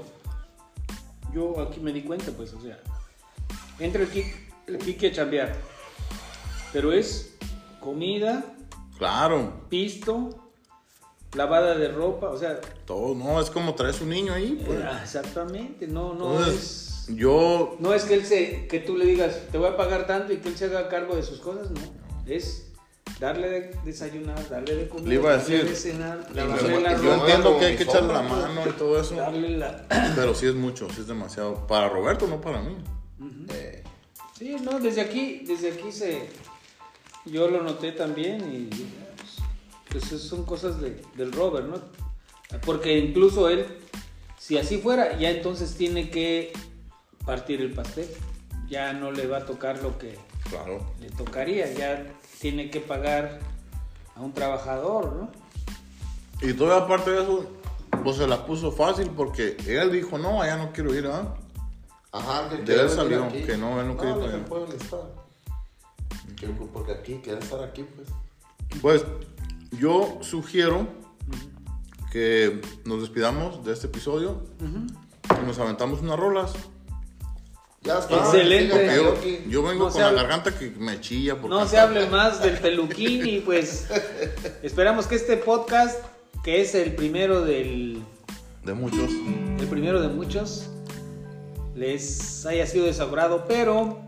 yo 1.32 1.60
aquí 1.60 1.80
me 1.80 1.92
di 1.92 2.02
cuenta, 2.02 2.32
pues, 2.32 2.52
o 2.52 2.60
sea, 2.60 2.80
entra 3.78 4.02
el 4.02 4.08
Kiki, 4.08 4.32
el 4.66 5.06
a 5.06 5.12
chambear, 5.12 5.54
pero 6.72 6.92
es 6.92 7.34
comida, 7.80 8.44
Claro, 8.98 9.52
pisto, 9.68 10.30
lavada 11.34 11.76
de 11.76 11.88
ropa, 11.88 12.30
o 12.30 12.38
sea, 12.38 12.60
todo, 12.86 13.14
no, 13.14 13.40
es 13.40 13.50
como 13.50 13.74
traes 13.74 14.00
un 14.00 14.10
niño 14.10 14.32
ahí, 14.32 14.62
pues. 14.64 14.78
eh, 14.78 14.88
exactamente, 15.02 15.88
no, 15.88 16.14
no 16.14 16.38
Entonces, 16.38 17.06
es, 17.08 17.16
yo, 17.16 17.76
no 17.80 17.92
es 17.92 18.04
que 18.04 18.14
él 18.14 18.24
se, 18.24 18.68
que 18.68 18.78
tú 18.78 18.96
le 18.96 19.04
digas, 19.04 19.40
te 19.50 19.58
voy 19.58 19.68
a 19.68 19.76
pagar 19.76 20.06
tanto 20.06 20.32
y 20.32 20.36
que 20.36 20.48
él 20.48 20.56
se 20.56 20.66
haga 20.66 20.88
cargo 20.88 21.16
de 21.16 21.24
sus 21.24 21.40
cosas, 21.40 21.70
no, 21.72 21.80
es 22.24 22.70
darle 23.18 23.50
de 23.50 23.78
desayunar, 23.84 24.48
darle 24.48 24.76
de 24.76 24.88
comer, 24.88 25.08
Le 25.08 25.14
iba 25.16 25.32
a 25.32 25.36
darle 25.38 25.56
decir, 25.56 25.68
de 25.68 25.76
cenar, 25.76 26.28
lavarle 26.34 26.80
la 26.80 26.92
yo 26.92 27.02
yo 27.02 27.10
ropa, 27.10 27.24
entiendo 27.24 27.58
que 27.58 27.64
hay 27.64 27.76
que 27.76 27.82
echarle 27.82 28.12
la 28.12 28.22
mano 28.22 28.62
y 28.64 28.72
todo 28.72 29.00
eso, 29.00 29.16
darle 29.16 29.58
la... 29.58 29.86
pero 30.14 30.34
sí 30.36 30.46
es 30.46 30.54
mucho, 30.54 30.88
sí 30.90 31.00
es 31.00 31.08
demasiado. 31.08 31.66
Para 31.66 31.88
Roberto, 31.88 32.28
no 32.28 32.40
para 32.40 32.62
mí. 32.62 32.76
Eh, 33.50 33.82
Sí, 34.36 34.56
no, 34.62 34.80
desde 34.80 35.00
aquí, 35.00 35.44
desde 35.46 35.70
aquí 35.72 35.92
se, 35.92 36.28
yo 37.24 37.48
lo 37.48 37.62
noté 37.62 37.92
también 37.92 38.40
y 38.52 38.68
pues, 39.92 40.06
pues 40.08 40.22
son 40.22 40.44
cosas 40.44 40.80
de- 40.80 41.00
del 41.16 41.30
Robert, 41.30 41.68
¿no? 41.68 41.80
Porque 42.66 42.98
incluso 42.98 43.48
él, 43.48 43.64
si 44.38 44.58
así 44.58 44.78
fuera, 44.78 45.16
ya 45.18 45.30
entonces 45.30 45.76
tiene 45.76 46.10
que 46.10 46.52
partir 47.24 47.60
el 47.60 47.72
pastel, 47.72 48.08
ya 48.68 48.92
no 48.92 49.12
le 49.12 49.28
va 49.28 49.38
a 49.38 49.46
tocar 49.46 49.80
lo 49.82 49.96
que 49.98 50.18
Claro. 50.50 50.84
le 51.00 51.10
tocaría, 51.10 51.72
ya 51.72 52.04
tiene 52.40 52.70
que 52.70 52.80
pagar 52.80 53.38
a 54.16 54.20
un 54.20 54.32
trabajador, 54.32 55.12
¿no? 55.14 55.30
Y 56.42 56.54
todavía 56.54 56.84
aparte 56.86 57.12
de 57.12 57.22
eso, 57.22 57.48
pues 58.02 58.16
se 58.16 58.26
la 58.26 58.44
puso 58.44 58.72
fácil 58.72 59.10
porque 59.16 59.56
él 59.68 59.92
dijo, 59.92 60.18
no, 60.18 60.42
allá 60.42 60.56
no 60.56 60.72
quiero 60.72 60.92
ir, 60.92 61.06
¿ah? 61.06 61.36
Ajá, 62.14 62.48
que 62.48 62.56
De 62.62 62.80
él 62.80 62.88
salió, 62.90 63.24
aquí. 63.24 63.42
que 63.42 63.56
no, 63.56 63.80
él 63.80 63.88
no 63.88 63.96
quería 63.96 64.14
allá. 64.14 64.44
pueden 64.44 64.72
estar. 64.72 65.00
Que- 66.36 66.46
Porque 66.48 66.92
aquí, 66.92 67.20
quiere 67.22 67.40
estar 67.40 67.62
aquí, 67.62 67.84
pues. 67.96 68.08
Pues 68.80 69.04
yo 69.78 70.18
sugiero 70.22 70.86
que 72.12 72.60
nos 72.84 73.00
despidamos 73.00 73.64
de 73.64 73.72
este 73.72 73.88
episodio 73.88 74.42
y 74.60 75.46
nos 75.46 75.58
aventamos 75.58 76.00
unas 76.02 76.18
rolas. 76.18 76.52
Ya 77.82 77.98
está. 77.98 78.16
Excelente. 78.16 78.88
Yo, 79.48 79.62
vengo 79.62 79.86
No 79.86 79.90
con 79.90 80.00
la 80.00 80.08
hable- 80.08 80.16
garganta 80.16 80.56
que 80.56 80.70
me 80.70 81.00
chilla. 81.00 81.38
por 81.40 81.50
No 81.50 81.66
se 81.66 81.78
hable 81.78 82.06
más 82.08 82.40
del 82.42 82.58
peluquín 82.58 83.26
y 83.26 83.40
pues 83.40 83.88
esperamos 84.62 85.06
que 85.06 85.16
este 85.16 85.36
podcast, 85.36 86.02
que 86.44 86.60
es 86.62 86.74
el 86.74 86.94
primero 86.94 87.42
del 87.42 88.02
De 88.64 88.72
muchos. 88.72 89.10
el 89.60 89.66
primero 89.68 90.00
de 90.00 90.08
muchos, 90.08 90.70
les 91.74 92.46
haya 92.46 92.66
sido 92.66 92.86
desagrado, 92.86 93.44
pero 93.46 93.98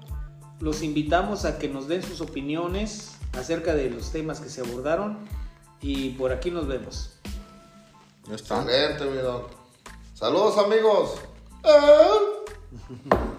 los 0.60 0.82
invitamos 0.82 1.44
a 1.44 1.58
que 1.58 1.68
nos 1.68 1.88
den 1.88 2.02
sus 2.02 2.20
opiniones 2.20 3.16
acerca 3.32 3.74
de 3.74 3.90
los 3.90 4.10
temas 4.12 4.40
que 4.40 4.48
se 4.48 4.60
abordaron 4.60 5.18
y 5.80 6.10
por 6.10 6.32
aquí 6.32 6.50
nos 6.50 6.66
vemos. 6.66 7.18
Excelente. 8.30 9.04
Saludos, 10.14 10.58
amigos. 10.58 11.16
Ah. 11.64 12.18